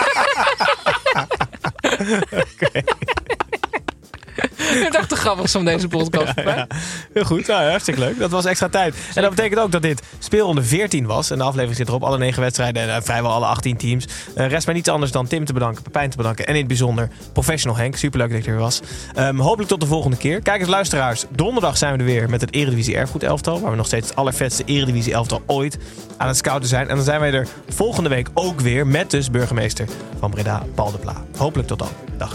[4.87, 6.33] Ik dacht de grappigste van deze podcast.
[6.45, 6.67] Ja,
[7.13, 8.19] heel goed, nou, hartstikke leuk.
[8.19, 8.95] Dat was extra tijd.
[9.15, 11.31] En dat betekent ook dat dit speelronde 14 was.
[11.31, 14.07] En de aflevering zit erop, alle negen wedstrijden en eh, vrijwel alle 18 teams.
[14.35, 16.47] Eh, rest mij niets anders dan Tim te bedanken, Pepijn te bedanken.
[16.47, 17.97] En in het bijzonder Professional Henk.
[17.97, 18.81] Superleuk dat je er was.
[19.15, 20.43] Ehm, hopelijk tot de volgende keer.
[20.43, 23.61] Kijk eens luisteraars, donderdag zijn we er weer met het Eredivisie Erfgoed elftal.
[23.61, 25.79] Waar we nog steeds het allervetste Eredivisie elftal ooit
[26.17, 26.89] aan het scouten zijn.
[26.89, 29.87] En dan zijn wij er volgende week ook weer met dus burgemeester
[30.19, 31.25] van Breda, Paul de Pla.
[31.37, 31.89] Hopelijk tot dan.
[32.17, 32.35] Dag.